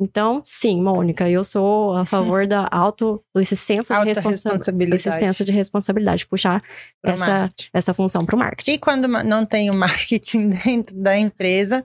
Então, 0.00 0.40
sim, 0.44 0.80
Mônica, 0.80 1.28
eu 1.28 1.42
sou 1.42 1.96
a 1.96 2.04
favor 2.04 2.46
da 2.46 2.68
auto, 2.70 3.20
esse 3.36 3.56
senso 3.56 3.92
de 3.92 4.04
responsa- 4.04 4.50
responsabilidade. 4.50 4.96
esse 4.96 5.10
senso 5.10 5.44
de 5.44 5.50
responsabilidade, 5.50 6.24
puxar 6.24 6.62
pro 7.02 7.12
essa, 7.12 7.26
marketing. 7.26 7.70
essa 7.74 7.92
função 7.94 8.24
para 8.24 8.36
o 8.36 8.38
marketing. 8.38 8.72
E 8.72 8.78
quando 8.78 9.08
não 9.08 9.44
tem 9.44 9.70
o 9.70 9.74
marketing 9.74 10.50
dentro 10.64 10.94
da 10.96 11.18
empresa, 11.18 11.84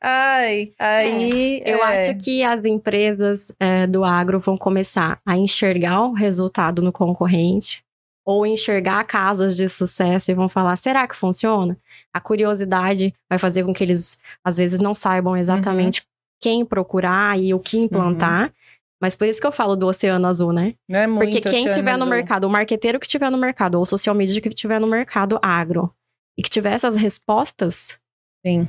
ai, 0.00 0.72
aí. 0.76 1.62
Eu 1.64 1.78
é, 1.84 2.08
acho 2.08 2.18
que 2.18 2.42
as 2.42 2.64
empresas 2.64 3.52
é, 3.60 3.86
do 3.86 4.04
agro 4.04 4.40
vão 4.40 4.58
começar 4.58 5.20
a 5.24 5.36
enxergar 5.36 6.02
o 6.02 6.14
resultado 6.14 6.82
no 6.82 6.90
concorrente 6.90 7.84
ou 8.24 8.44
enxergar 8.44 9.04
casos 9.04 9.56
de 9.56 9.68
sucesso 9.68 10.32
e 10.32 10.34
vão 10.34 10.48
falar: 10.48 10.74
será 10.74 11.06
que 11.06 11.14
funciona? 11.14 11.78
A 12.12 12.20
curiosidade 12.20 13.14
vai 13.30 13.38
fazer 13.38 13.62
com 13.62 13.72
que 13.72 13.84
eles, 13.84 14.18
às 14.42 14.56
vezes, 14.56 14.80
não 14.80 14.92
saibam 14.92 15.36
exatamente 15.36 16.02
quem 16.40 16.64
procurar 16.64 17.38
e 17.38 17.52
o 17.54 17.58
que 17.58 17.78
implantar. 17.78 18.52
Mas 19.00 19.14
por 19.14 19.26
isso 19.26 19.40
que 19.40 19.46
eu 19.46 19.52
falo 19.52 19.76
do 19.76 19.86
oceano 19.86 20.26
azul, 20.26 20.52
né? 20.52 20.74
é 20.90 21.06
Porque 21.06 21.40
quem 21.40 21.68
tiver 21.68 21.96
no 21.96 22.04
azul. 22.04 22.08
mercado, 22.08 22.44
o 22.44 22.50
marqueteiro 22.50 22.98
que 22.98 23.06
tiver 23.06 23.30
no 23.30 23.36
mercado, 23.36 23.74
ou 23.74 23.82
o 23.82 23.86
social 23.86 24.14
media 24.14 24.40
que 24.40 24.48
tiver 24.50 24.80
no 24.80 24.86
mercado 24.86 25.38
agro, 25.42 25.92
e 26.38 26.42
que 26.42 26.48
tiver 26.48 26.72
essas 26.72 26.96
respostas, 26.96 28.00
Sim. 28.44 28.66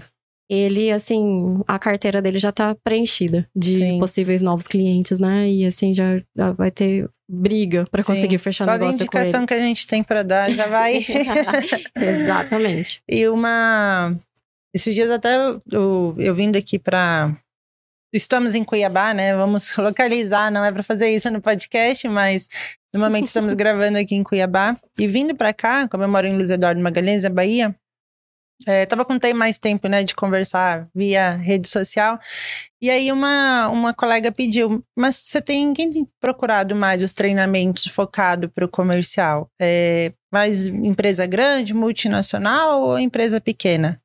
ele, 0.50 0.92
assim, 0.92 1.62
a 1.66 1.80
carteira 1.80 2.22
dele 2.22 2.40
já 2.40 2.52
tá 2.52 2.76
preenchida 2.84 3.50
de 3.56 3.78
Sim. 3.78 4.00
possíveis 4.00 4.42
novos 4.42 4.68
clientes, 4.68 5.20
né? 5.20 5.50
E 5.50 5.66
assim, 5.66 5.94
já, 5.94 6.22
já 6.36 6.52
vai 6.52 6.72
ter 6.72 7.10
briga 7.30 7.86
Sim. 7.96 8.04
conseguir 8.04 8.38
fechar 8.38 8.66
Só 8.66 8.72
negócio 8.74 9.06
com 9.08 9.18
ele. 9.18 9.26
indicação 9.26 9.46
que 9.46 9.54
a 9.54 9.60
gente 9.60 9.88
tem 9.88 10.04
para 10.04 10.24
dar 10.24 10.52
já 10.52 10.68
vai. 10.68 11.06
Exatamente. 11.96 13.02
E 13.08 13.28
uma. 13.28 14.16
Esses 14.74 14.94
dias 14.94 15.10
até 15.10 15.36
eu, 15.36 15.60
eu, 15.72 16.16
eu 16.18 16.36
vindo 16.36 16.58
aqui 16.58 16.78
para. 16.78 17.36
Estamos 18.14 18.56
em 18.56 18.64
Cuiabá, 18.64 19.14
né? 19.14 19.36
Vamos 19.36 19.76
localizar, 19.78 20.52
não 20.52 20.64
é 20.64 20.72
para 20.72 20.84
fazer 20.84 21.10
isso 21.10 21.30
no 21.30 21.42
podcast, 21.42 22.08
mas 22.08 22.48
no 22.94 23.00
momento 23.00 23.26
estamos 23.26 23.54
gravando 23.56 23.98
aqui 23.98 24.16
em 24.16 24.24
Cuiabá. 24.24 24.78
E 24.98 25.08
vindo 25.08 25.36
para 25.36 25.54
cá, 25.54 25.88
como 25.88 26.04
eu 26.04 26.10
moro 26.10 26.26
em 26.26 26.36
Luiz 26.36 26.50
Eduardo 26.50 26.82
Magalhães, 26.82 27.24
na 27.24 27.30
Bahia, 27.30 27.76
é, 28.66 28.86
tava 28.86 29.06
com 29.06 29.18
mais 29.36 29.60
tempo, 29.60 29.88
né, 29.88 30.04
de 30.04 30.16
conversar 30.16 30.90
via 30.94 31.36
rede 31.36 31.68
social. 31.68 32.20
E 32.82 32.90
aí 32.90 33.12
uma, 33.12 33.68
uma 33.70 33.94
colega 33.94 34.32
pediu, 34.32 34.84
mas 34.96 35.16
você 35.16 35.42
tem 35.42 35.74
quem 35.74 35.90
tem 35.92 36.08
procurado 36.20 36.76
mais 36.76 37.02
os 37.02 37.14
treinamentos 37.14 37.86
focado 37.86 38.50
para 38.50 38.66
o 38.66 38.70
comercial? 38.70 39.50
É, 39.62 40.12
mais 40.32 40.68
empresa 40.68 41.26
grande, 41.26 41.74
multinacional 41.74 42.82
ou 42.82 43.00
empresa 43.00 43.40
pequena? 43.40 44.02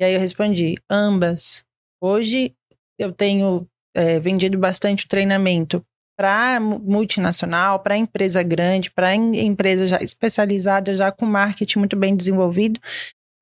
E 0.00 0.04
aí 0.04 0.14
eu 0.14 0.20
respondi, 0.20 0.76
ambas. 0.90 1.64
Hoje 2.00 2.54
eu 2.98 3.12
tenho 3.12 3.66
é, 3.94 4.20
vendido 4.20 4.58
bastante 4.58 5.08
treinamento 5.08 5.84
para 6.18 6.58
multinacional, 6.58 7.80
para 7.80 7.96
empresa 7.96 8.42
grande, 8.42 8.90
para 8.90 9.14
empresa 9.14 9.86
já 9.86 9.98
especializada, 10.02 10.96
já 10.96 11.12
com 11.12 11.26
marketing 11.26 11.78
muito 11.78 11.96
bem 11.96 12.14
desenvolvido. 12.14 12.80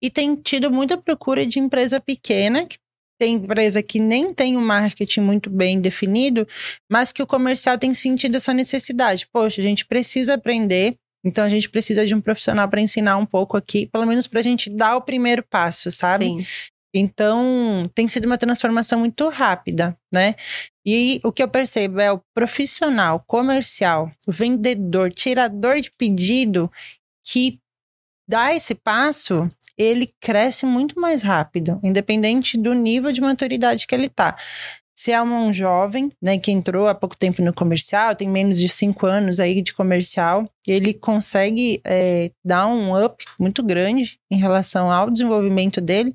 E 0.03 0.11
tem 0.11 0.35
tido 0.35 0.71
muita 0.71 0.99
procura 0.99 1.47
de 1.47 1.59
empresa 1.59 2.01
pequena, 2.01 2.67
que 2.67 2.77
tem 3.19 3.37
empresa 3.37 3.83
que 3.83 4.01
nem 4.01 4.35
tem 4.35 4.57
o 4.57 4.61
marketing 4.61 5.21
muito 5.21 5.49
bem 5.49 5.81
definido, 5.81 6.47
mas 6.91 7.13
que 7.13 7.23
o 7.23 7.27
comercial 7.27 7.79
tem 7.79 7.95
sentido 7.95 8.37
essa 8.37 8.53
necessidade. 8.53 9.27
Poxa, 9.33 9.61
a 9.61 9.65
gente 9.65 9.87
precisa 9.87 10.35
aprender, 10.35 10.97
então 11.25 11.45
a 11.45 11.49
gente 11.49 11.71
precisa 11.71 12.05
de 12.05 12.15
um 12.15 12.21
profissional 12.21 12.69
para 12.69 12.81
ensinar 12.81 13.17
um 13.17 13.25
pouco 13.25 13.57
aqui, 13.57 13.87
pelo 13.87 14.05
menos 14.05 14.27
para 14.27 14.41
a 14.41 14.43
gente 14.43 14.69
dar 14.69 14.97
o 14.97 15.01
primeiro 15.01 15.45
passo, 15.49 15.91
sabe? 15.93 16.25
Sim. 16.27 16.45
Então, 16.95 17.91
tem 17.93 18.07
sido 18.07 18.27
uma 18.27 18.39
transformação 18.39 19.01
muito 19.01 19.29
rápida, 19.29 19.99
né? 20.13 20.37
E 20.87 21.21
o 21.25 21.33
que 21.33 21.43
eu 21.43 21.49
percebo 21.49 22.01
é 22.01 22.13
o 22.13 22.23
profissional, 22.33 23.25
comercial, 23.27 24.13
o 24.27 24.31
vendedor, 24.31 25.11
tirador 25.11 25.81
de 25.81 25.91
pedido 25.91 26.71
que 27.25 27.59
dá 28.29 28.55
esse 28.55 28.75
passo, 28.75 29.51
ele 29.77 30.15
cresce 30.21 30.65
muito 30.67 31.01
mais 31.01 31.23
rápido, 31.23 31.81
independente 31.83 32.57
do 32.57 32.73
nível 32.73 33.11
de 33.11 33.21
maturidade 33.21 33.87
que 33.87 33.95
ele 33.95 34.09
tá. 34.09 34.37
Se 34.97 35.11
é 35.11 35.21
um 35.21 35.53
jovem, 35.53 36.13
né, 36.23 36.39
que 36.39 36.53
entrou 36.53 36.87
há 36.87 36.95
pouco 36.95 37.17
tempo 37.17 37.43
no 37.43 37.53
comercial, 37.53 38.15
tem 38.15 38.29
menos 38.29 38.57
de 38.57 38.69
cinco 38.69 39.07
anos 39.07 39.41
aí 39.41 39.61
de 39.61 39.75
comercial, 39.75 40.49
ele 40.69 40.95
consegue 40.95 41.81
é, 41.85 42.31
dar 42.45 42.69
um 42.69 43.05
up 43.05 43.25
muito 43.39 43.61
grande 43.61 44.21
em 44.31 44.39
relação 44.39 44.93
ao 44.93 45.11
desenvolvimento 45.11 45.81
dele. 45.81 46.15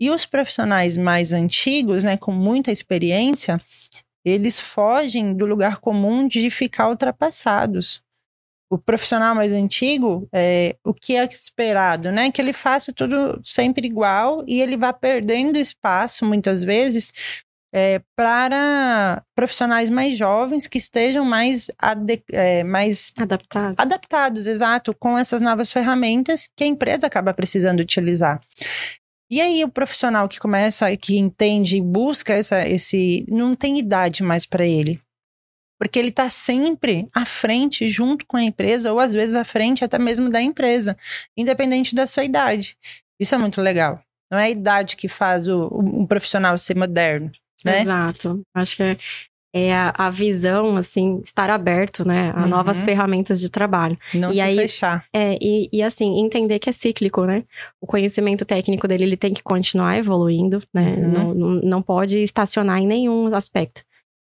E 0.00 0.10
os 0.10 0.26
profissionais 0.26 0.96
mais 0.96 1.32
antigos, 1.32 2.04
né, 2.04 2.16
com 2.16 2.32
muita 2.32 2.70
experiência, 2.70 3.60
eles 4.24 4.58
fogem 4.58 5.34
do 5.34 5.46
lugar 5.46 5.78
comum 5.78 6.26
de 6.26 6.50
ficar 6.50 6.88
ultrapassados. 6.88 8.02
O 8.68 8.76
profissional 8.76 9.34
mais 9.34 9.52
antigo, 9.52 10.28
é, 10.32 10.74
o 10.84 10.92
que 10.92 11.14
é 11.14 11.24
esperado, 11.24 12.10
né? 12.10 12.32
Que 12.32 12.42
ele 12.42 12.52
faça 12.52 12.92
tudo 12.92 13.40
sempre 13.44 13.86
igual 13.86 14.42
e 14.44 14.60
ele 14.60 14.76
vá 14.76 14.92
perdendo 14.92 15.56
espaço, 15.56 16.26
muitas 16.26 16.64
vezes, 16.64 17.12
é, 17.72 18.00
para 18.16 19.22
profissionais 19.36 19.88
mais 19.88 20.18
jovens 20.18 20.66
que 20.66 20.78
estejam 20.78 21.24
mais, 21.24 21.70
é, 22.32 22.64
mais 22.64 23.12
Adaptado. 23.16 23.74
adaptados, 23.78 24.46
exato, 24.48 24.92
com 24.98 25.16
essas 25.16 25.40
novas 25.40 25.72
ferramentas 25.72 26.48
que 26.56 26.64
a 26.64 26.66
empresa 26.66 27.06
acaba 27.06 27.32
precisando 27.32 27.78
utilizar. 27.78 28.40
E 29.30 29.40
aí 29.40 29.64
o 29.64 29.68
profissional 29.68 30.28
que 30.28 30.38
começa, 30.38 30.96
que 30.96 31.16
entende 31.18 31.76
e 31.76 31.80
busca 31.80 32.32
essa, 32.32 32.66
esse, 32.66 33.24
não 33.28 33.54
tem 33.54 33.78
idade 33.78 34.22
mais 34.22 34.46
para 34.46 34.64
ele. 34.66 35.00
Porque 35.78 35.98
ele 35.98 36.08
está 36.08 36.28
sempre 36.30 37.06
à 37.14 37.24
frente, 37.24 37.88
junto 37.90 38.24
com 38.26 38.36
a 38.36 38.42
empresa, 38.42 38.92
ou 38.92 38.98
às 39.00 39.12
vezes 39.12 39.34
à 39.34 39.44
frente 39.44 39.84
até 39.84 39.98
mesmo 39.98 40.30
da 40.30 40.40
empresa, 40.40 40.96
independente 41.36 41.94
da 41.94 42.06
sua 42.06 42.24
idade. 42.24 42.78
Isso 43.20 43.34
é 43.34 43.38
muito 43.38 43.60
legal. 43.60 44.00
Não 44.30 44.38
é 44.38 44.44
a 44.44 44.50
idade 44.50 44.96
que 44.96 45.08
faz 45.08 45.46
o, 45.46 45.66
o- 45.68 46.00
um 46.02 46.06
profissional 46.06 46.56
ser 46.56 46.76
moderno, 46.76 47.30
né? 47.64 47.82
Exato. 47.82 48.42
Acho 48.54 48.76
que 48.76 48.82
é, 48.82 48.96
é 49.56 49.74
a, 49.74 49.94
a 49.96 50.10
visão, 50.10 50.76
assim, 50.76 51.20
estar 51.24 51.48
aberto, 51.50 52.06
né? 52.06 52.32
A 52.34 52.42
Uhum. 52.42 52.48
novas 52.48 52.82
ferramentas 52.82 53.40
de 53.40 53.50
trabalho. 53.50 53.96
Não 54.14 54.30
E 54.30 54.34
se 54.34 54.40
aí- 54.40 54.56
fechar. 54.56 55.04
É, 55.12 55.38
e, 55.40 55.68
e 55.72 55.82
assim, 55.82 56.20
entender 56.20 56.58
que 56.58 56.68
é 56.68 56.72
cíclico, 56.72 57.24
né? 57.24 57.44
O 57.80 57.86
conhecimento 57.86 58.44
técnico 58.44 58.86
dele, 58.86 59.04
ele 59.04 59.16
tem 59.16 59.32
que 59.32 59.42
continuar 59.42 59.96
evoluindo, 59.98 60.62
né? 60.74 60.94
Uhum. 60.98 61.10
Não, 61.12 61.34
não, 61.34 61.48
não 61.62 61.82
pode 61.82 62.18
estacionar 62.22 62.78
em 62.78 62.86
nenhum 62.86 63.26
aspecto. 63.34 63.82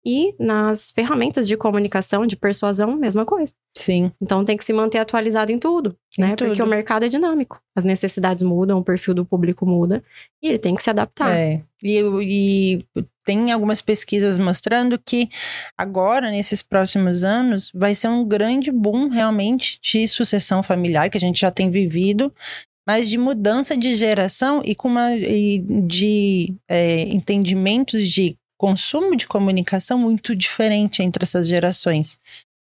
E 0.05 0.35
nas 0.37 0.91
ferramentas 0.91 1.47
de 1.47 1.57
comunicação, 1.57 2.27
de 2.27 2.35
persuasão, 2.35 2.95
mesma 2.95 3.25
coisa. 3.25 3.51
Sim. 3.75 4.11
Então 4.21 4.45
tem 4.45 4.55
que 4.55 4.63
se 4.63 4.71
manter 4.71 4.99
atualizado 4.99 5.51
em 5.51 5.57
tudo, 5.57 5.97
Em 6.17 6.21
né? 6.21 6.35
tudo. 6.35 6.49
Porque 6.49 6.61
o 6.61 6.67
mercado 6.67 7.05
é 7.05 7.07
dinâmico. 7.07 7.59
As 7.75 7.83
necessidades 7.83 8.43
mudam, 8.43 8.77
o 8.77 8.83
perfil 8.83 9.15
do 9.15 9.25
público 9.25 9.65
muda. 9.65 10.03
E 10.43 10.47
ele 10.47 10.59
tem 10.59 10.75
que 10.75 10.83
se 10.83 10.91
adaptar. 10.91 11.35
É. 11.35 11.63
E, 11.83 12.01
e 12.21 13.03
tem 13.25 13.51
algumas 13.51 13.81
pesquisas 13.81 14.37
mostrando 14.37 14.99
que 15.03 15.27
agora, 15.75 16.29
nesses 16.29 16.61
próximos 16.61 17.23
anos, 17.23 17.71
vai 17.73 17.95
ser 17.95 18.07
um 18.07 18.23
grande 18.23 18.71
boom 18.71 19.09
realmente 19.09 19.79
de 19.81 20.07
sucessão 20.07 20.61
familiar 20.61 21.09
que 21.09 21.17
a 21.17 21.19
gente 21.19 21.41
já 21.41 21.49
tem 21.49 21.71
vivido, 21.71 22.31
mas 22.87 23.09
de 23.09 23.17
mudança 23.17 23.75
de 23.75 23.95
geração 23.95 24.61
e 24.63 24.75
com 24.75 24.87
uma 24.87 25.15
e 25.15 25.59
de 25.59 26.53
é, 26.69 27.01
entendimentos 27.01 28.07
de 28.07 28.37
consumo 28.57 29.15
de 29.15 29.27
comunicação 29.27 29.97
muito 29.97 30.35
diferente 30.35 31.03
entre 31.03 31.23
essas 31.23 31.47
gerações. 31.47 32.19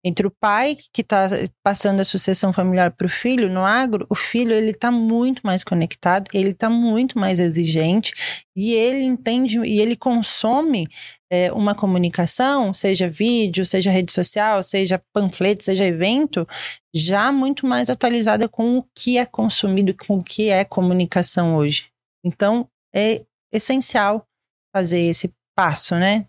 Entre 0.06 0.26
o 0.26 0.30
pai 0.30 0.76
que 0.92 1.00
está 1.00 1.30
passando 1.62 2.00
a 2.00 2.04
sucessão 2.04 2.52
familiar 2.52 2.90
para 2.90 3.06
o 3.06 3.10
filho 3.10 3.48
no 3.48 3.64
agro, 3.64 4.06
o 4.10 4.14
filho 4.14 4.52
ele 4.52 4.72
está 4.72 4.90
muito 4.90 5.40
mais 5.42 5.64
conectado, 5.64 6.28
ele 6.34 6.50
está 6.50 6.68
muito 6.68 7.18
mais 7.18 7.40
exigente 7.40 8.12
e 8.54 8.74
ele 8.74 9.02
entende 9.02 9.58
e 9.60 9.80
ele 9.80 9.96
consome 9.96 10.86
é, 11.32 11.50
uma 11.54 11.74
comunicação, 11.74 12.74
seja 12.74 13.08
vídeo, 13.08 13.64
seja 13.64 13.90
rede 13.90 14.12
social, 14.12 14.62
seja 14.62 15.02
panfleto, 15.10 15.64
seja 15.64 15.86
evento, 15.86 16.46
já 16.94 17.32
muito 17.32 17.66
mais 17.66 17.88
atualizada 17.88 18.46
com 18.46 18.76
o 18.76 18.84
que 18.94 19.16
é 19.16 19.24
consumido, 19.24 19.94
com 20.06 20.18
o 20.18 20.22
que 20.22 20.50
é 20.50 20.66
comunicação 20.66 21.56
hoje. 21.56 21.86
Então 22.22 22.68
é 22.94 23.24
essencial 23.50 24.26
fazer 24.70 25.00
esse 25.00 25.32
passo, 25.54 25.96
né? 25.96 26.26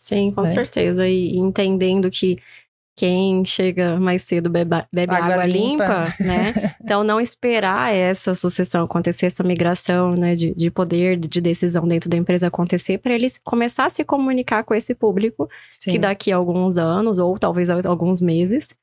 Sim, 0.00 0.32
com 0.32 0.42
né? 0.42 0.48
certeza. 0.48 1.06
E 1.08 1.36
entendendo 1.36 2.10
que 2.10 2.38
quem 2.96 3.44
chega 3.44 4.00
mais 4.00 4.22
cedo 4.22 4.48
bebe, 4.48 4.70
bebe 4.90 5.14
água, 5.14 5.34
água 5.34 5.46
limpa. 5.46 6.04
limpa, 6.04 6.24
né? 6.24 6.54
Então, 6.82 7.04
não 7.04 7.20
esperar 7.20 7.94
essa 7.94 8.34
sucessão 8.34 8.84
acontecer, 8.84 9.26
essa 9.26 9.44
migração 9.44 10.14
né, 10.14 10.34
de, 10.34 10.54
de 10.54 10.70
poder, 10.70 11.16
de 11.18 11.40
decisão 11.40 11.86
dentro 11.86 12.08
da 12.08 12.16
empresa 12.16 12.46
acontecer, 12.46 12.98
para 12.98 13.12
eles 13.12 13.38
começar 13.44 13.84
a 13.84 13.90
se 13.90 14.02
comunicar 14.02 14.64
com 14.64 14.74
esse 14.74 14.94
público, 14.94 15.48
Sim. 15.68 15.92
que 15.92 15.98
daqui 15.98 16.32
a 16.32 16.36
alguns 16.36 16.78
anos, 16.78 17.18
ou 17.18 17.36
talvez 17.38 17.68
alguns 17.68 18.20
meses, 18.20 18.74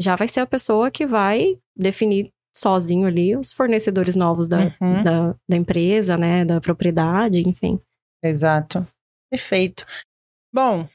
já 0.00 0.16
vai 0.16 0.26
ser 0.26 0.40
a 0.40 0.46
pessoa 0.46 0.90
que 0.90 1.06
vai 1.06 1.56
definir 1.76 2.30
sozinho 2.54 3.06
ali 3.06 3.36
os 3.36 3.52
fornecedores 3.52 4.16
novos 4.16 4.48
da, 4.48 4.74
uhum. 4.80 5.02
da, 5.04 5.34
da 5.48 5.56
empresa, 5.56 6.16
né? 6.16 6.44
Da 6.44 6.60
propriedade, 6.60 7.46
enfim. 7.48 7.78
Exato. 8.22 8.86
Perfeito. 9.32 9.86
Bom, 10.54 10.86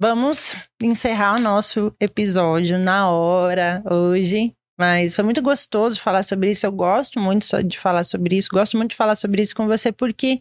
Vamos 0.00 0.56
encerrar 0.82 1.36
o 1.36 1.40
nosso 1.40 1.94
episódio 2.00 2.78
na 2.78 3.08
hora 3.10 3.82
hoje. 3.88 4.52
Mas 4.78 5.14
foi 5.14 5.24
muito 5.24 5.40
gostoso 5.40 6.00
falar 6.00 6.24
sobre 6.24 6.50
isso. 6.50 6.66
Eu 6.66 6.72
gosto 6.72 7.20
muito 7.20 7.46
de 7.62 7.78
falar 7.78 8.02
sobre 8.02 8.36
isso. 8.36 8.48
Gosto 8.52 8.76
muito 8.76 8.90
de 8.90 8.96
falar 8.96 9.14
sobre 9.14 9.40
isso 9.40 9.54
com 9.54 9.68
você, 9.68 9.92
porque 9.92 10.40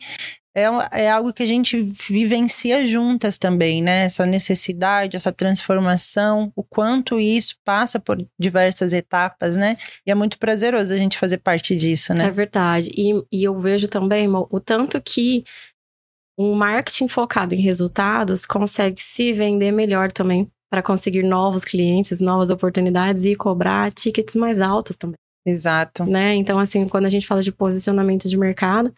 é, 0.53 0.63
é 0.91 1.10
algo 1.10 1.32
que 1.32 1.43
a 1.43 1.45
gente 1.45 1.82
vivencia 2.10 2.86
juntas 2.88 3.38
também, 3.38 3.82
né? 3.82 4.06
Essa 4.06 4.25
necessidade, 4.25 5.15
essa 5.15 5.32
transformação, 5.32 6.51
o 6.56 6.63
quanto 6.63 7.19
isso 7.19 7.56
passa 7.63 7.99
por 7.99 8.17
diversas 8.39 8.91
etapas, 8.91 9.56
né? 9.56 9.77
E 10.06 10.10
é 10.10 10.15
muito 10.15 10.39
prazeroso 10.39 10.91
a 10.91 10.97
gente 10.97 11.17
fazer 11.17 11.38
parte 11.38 11.75
disso, 11.75 12.12
né? 12.13 12.25
É 12.25 12.32
verdade. 12.32 12.89
E, 12.97 13.13
e 13.32 13.43
eu 13.43 13.60
vejo 13.60 13.88
também 13.88 14.27
o 14.27 14.60
tanto 14.60 14.99
que 14.99 15.43
um 16.38 16.54
marketing 16.54 17.08
focado 17.08 17.54
em 17.54 17.60
resultados 17.60 18.46
consegue 18.46 19.02
se 19.02 19.34
vender 19.34 19.72
melhor 19.72 20.12
também 20.12 20.50
para 20.72 20.82
conseguir 20.82 21.24
novos 21.24 21.63
clientes, 21.63 22.19
novas 22.19 22.50
oportunidades 22.50 23.26
e 23.26 23.36
cobrar 23.36 23.91
tickets 23.91 24.36
mais 24.36 24.60
altos 24.60 24.96
também. 24.96 25.17
Exato. 25.46 26.06
Né? 26.06 26.34
Então, 26.36 26.58
assim, 26.58 26.88
quando 26.88 27.06
a 27.06 27.10
gente 27.10 27.28
fala 27.28 27.43
de 27.43 27.52
posicionamento 27.52 28.28
de 28.28 28.38
mercado, 28.38 28.93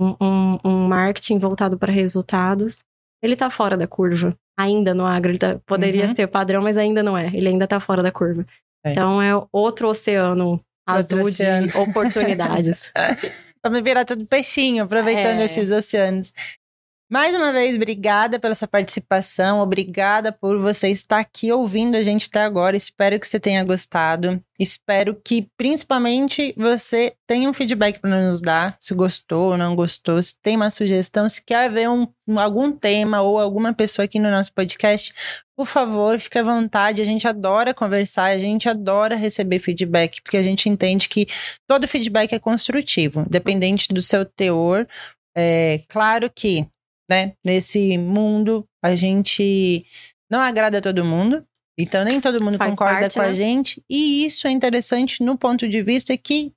um, 0.00 0.16
um, 0.20 0.58
um 0.64 0.88
marketing 0.88 1.38
voltado 1.38 1.78
para 1.78 1.92
resultados, 1.92 2.82
ele 3.22 3.34
está 3.34 3.48
fora 3.50 3.76
da 3.76 3.86
curva. 3.86 4.36
Ainda 4.58 4.94
no 4.94 5.06
agro, 5.06 5.30
ele 5.30 5.38
tá, 5.38 5.60
poderia 5.66 6.06
uhum. 6.06 6.14
ser 6.14 6.26
padrão, 6.26 6.62
mas 6.62 6.76
ainda 6.76 7.02
não 7.02 7.16
é. 7.16 7.26
Ele 7.28 7.48
ainda 7.48 7.64
está 7.64 7.78
fora 7.78 8.02
da 8.02 8.10
curva. 8.10 8.46
É. 8.84 8.90
Então, 8.90 9.22
é 9.22 9.30
outro 9.52 9.88
oceano 9.88 10.60
outro 10.88 11.18
azul 11.18 11.22
oceano. 11.22 11.68
de 11.68 11.76
oportunidades. 11.76 12.90
Vamos 13.64 13.80
virar 13.82 14.04
tudo 14.04 14.26
peixinho, 14.26 14.84
aproveitando 14.84 15.40
é. 15.40 15.44
esses 15.44 15.70
oceanos. 15.70 16.32
Mais 17.10 17.36
uma 17.36 17.52
vez, 17.52 17.76
obrigada 17.76 18.40
pela 18.40 18.54
sua 18.54 18.66
participação, 18.66 19.60
obrigada 19.60 20.32
por 20.32 20.58
você 20.58 20.88
estar 20.88 21.18
aqui 21.18 21.52
ouvindo 21.52 21.96
a 21.96 22.02
gente 22.02 22.28
até 22.28 22.42
agora. 22.42 22.76
Espero 22.76 23.20
que 23.20 23.28
você 23.28 23.38
tenha 23.38 23.62
gostado. 23.62 24.42
Espero 24.58 25.14
que, 25.22 25.46
principalmente, 25.54 26.54
você 26.56 27.14
tenha 27.26 27.48
um 27.48 27.52
feedback 27.52 28.00
para 28.00 28.26
nos 28.26 28.40
dar, 28.40 28.74
se 28.80 28.94
gostou 28.94 29.50
ou 29.50 29.58
não 29.58 29.76
gostou, 29.76 30.20
se 30.22 30.40
tem 30.40 30.56
uma 30.56 30.70
sugestão, 30.70 31.28
se 31.28 31.44
quer 31.44 31.70
ver 31.70 31.90
um, 31.90 32.08
algum 32.38 32.72
tema 32.72 33.20
ou 33.20 33.38
alguma 33.38 33.74
pessoa 33.74 34.06
aqui 34.06 34.18
no 34.18 34.30
nosso 34.30 34.54
podcast, 34.54 35.12
por 35.54 35.66
favor, 35.66 36.18
fique 36.18 36.38
à 36.38 36.42
vontade. 36.42 37.02
A 37.02 37.04
gente 37.04 37.28
adora 37.28 37.74
conversar, 37.74 38.30
a 38.30 38.38
gente 38.38 38.66
adora 38.66 39.14
receber 39.14 39.60
feedback, 39.60 40.22
porque 40.22 40.38
a 40.38 40.42
gente 40.42 40.70
entende 40.70 41.08
que 41.08 41.26
todo 41.66 41.86
feedback 41.86 42.32
é 42.32 42.38
construtivo, 42.38 43.26
dependente 43.28 43.92
do 43.92 44.00
seu 44.00 44.24
teor. 44.24 44.86
É 45.36 45.80
claro 45.88 46.30
que 46.30 46.66
né? 47.08 47.32
Nesse 47.44 47.96
mundo, 47.98 48.66
a 48.82 48.94
gente 48.94 49.84
não 50.30 50.40
agrada 50.40 50.78
a 50.78 50.82
todo 50.82 51.04
mundo. 51.04 51.44
Então, 51.78 52.04
nem 52.04 52.20
todo 52.20 52.42
mundo 52.42 52.56
Faz 52.56 52.70
concorda 52.70 53.00
parte, 53.00 53.14
com 53.14 53.22
né? 53.22 53.28
a 53.28 53.32
gente. 53.32 53.82
E 53.90 54.24
isso 54.24 54.46
é 54.46 54.50
interessante 54.50 55.22
no 55.22 55.36
ponto 55.36 55.68
de 55.68 55.82
vista 55.82 56.16
que, 56.16 56.52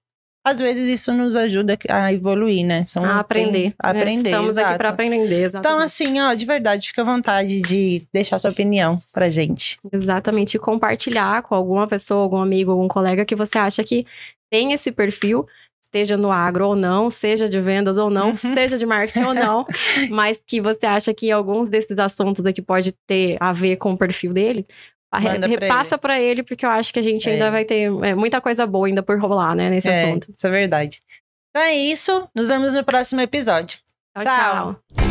às 0.46 0.60
vezes, 0.60 0.88
isso 0.88 1.12
nos 1.12 1.36
ajuda 1.36 1.78
a 1.90 2.14
evoluir, 2.14 2.66
né? 2.66 2.86
São, 2.86 3.04
a 3.04 3.20
aprender. 3.20 3.52
Tem, 3.52 3.74
a 3.82 3.90
aprender. 3.90 4.30
Estamos 4.30 4.50
exato. 4.50 4.68
aqui 4.68 4.78
para 4.78 4.90
aprender. 4.90 5.44
Exatamente. 5.44 5.68
Então, 5.68 5.84
assim, 5.84 6.22
ó, 6.22 6.34
de 6.34 6.46
verdade, 6.46 6.88
fica 6.88 7.02
à 7.02 7.06
vontade 7.06 7.62
de 7.62 8.04
deixar 8.14 8.38
sua 8.38 8.52
opinião 8.52 8.96
pra 9.12 9.30
gente. 9.32 9.80
Exatamente. 9.92 10.56
E 10.56 10.60
compartilhar 10.60 11.42
com 11.42 11.56
alguma 11.56 11.88
pessoa, 11.88 12.22
algum 12.22 12.38
amigo, 12.38 12.72
algum 12.72 12.88
colega 12.88 13.26
que 13.26 13.36
você 13.36 13.58
acha 13.58 13.84
que 13.84 14.06
tem 14.52 14.72
esse 14.72 14.92
perfil 14.92 15.48
esteja 15.88 16.18
no 16.18 16.32
agro 16.32 16.68
ou 16.68 16.76
não, 16.76 17.10
seja 17.10 17.48
de 17.50 17.60
vendas 17.60 17.98
ou 17.98 18.10
não, 18.10 18.30
uhum. 18.30 18.36
seja 18.36 18.78
de 18.78 18.86
marketing 18.86 19.24
ou 19.24 19.34
não, 19.34 19.66
mas 20.12 20.42
que 20.46 20.62
você 20.62 20.86
acha 20.86 21.14
que 21.14 21.32
alguns 21.32 21.70
desses 21.70 21.98
assuntos 21.98 22.46
aqui 22.46 22.62
pode 22.62 22.92
ter 23.08 23.38
a 23.40 23.52
ver 23.52 23.78
com 23.78 23.94
o 23.94 23.98
perfil 23.98 24.34
dele, 24.34 24.66
Manda 25.10 25.48
repassa 25.48 25.98
para 25.98 26.20
ele. 26.20 26.42
ele. 26.42 26.44
porque 26.44 26.66
eu 26.66 26.70
acho 26.70 26.94
que 26.94 27.00
a 27.00 27.02
gente 27.02 27.28
é. 27.28 27.34
ainda 27.34 27.50
vai 27.50 27.64
ter 27.64 27.90
é, 28.04 28.14
muita 28.14 28.42
coisa 28.42 28.68
boa 28.68 28.88
ainda 28.88 29.02
por 29.02 29.18
rolar, 29.20 29.56
né, 29.56 29.70
nesse 29.70 29.88
é, 29.88 30.04
assunto. 30.04 30.32
Isso 30.36 30.46
é 30.46 30.50
verdade. 30.50 31.02
Então 31.50 31.66
é 31.66 31.74
isso, 31.74 32.30
nos 32.36 32.50
vemos 32.50 32.76
no 32.76 32.84
próximo 32.84 33.22
episódio. 33.22 33.80
tchau. 34.20 34.26
tchau. 34.26 34.82
tchau. 34.94 35.07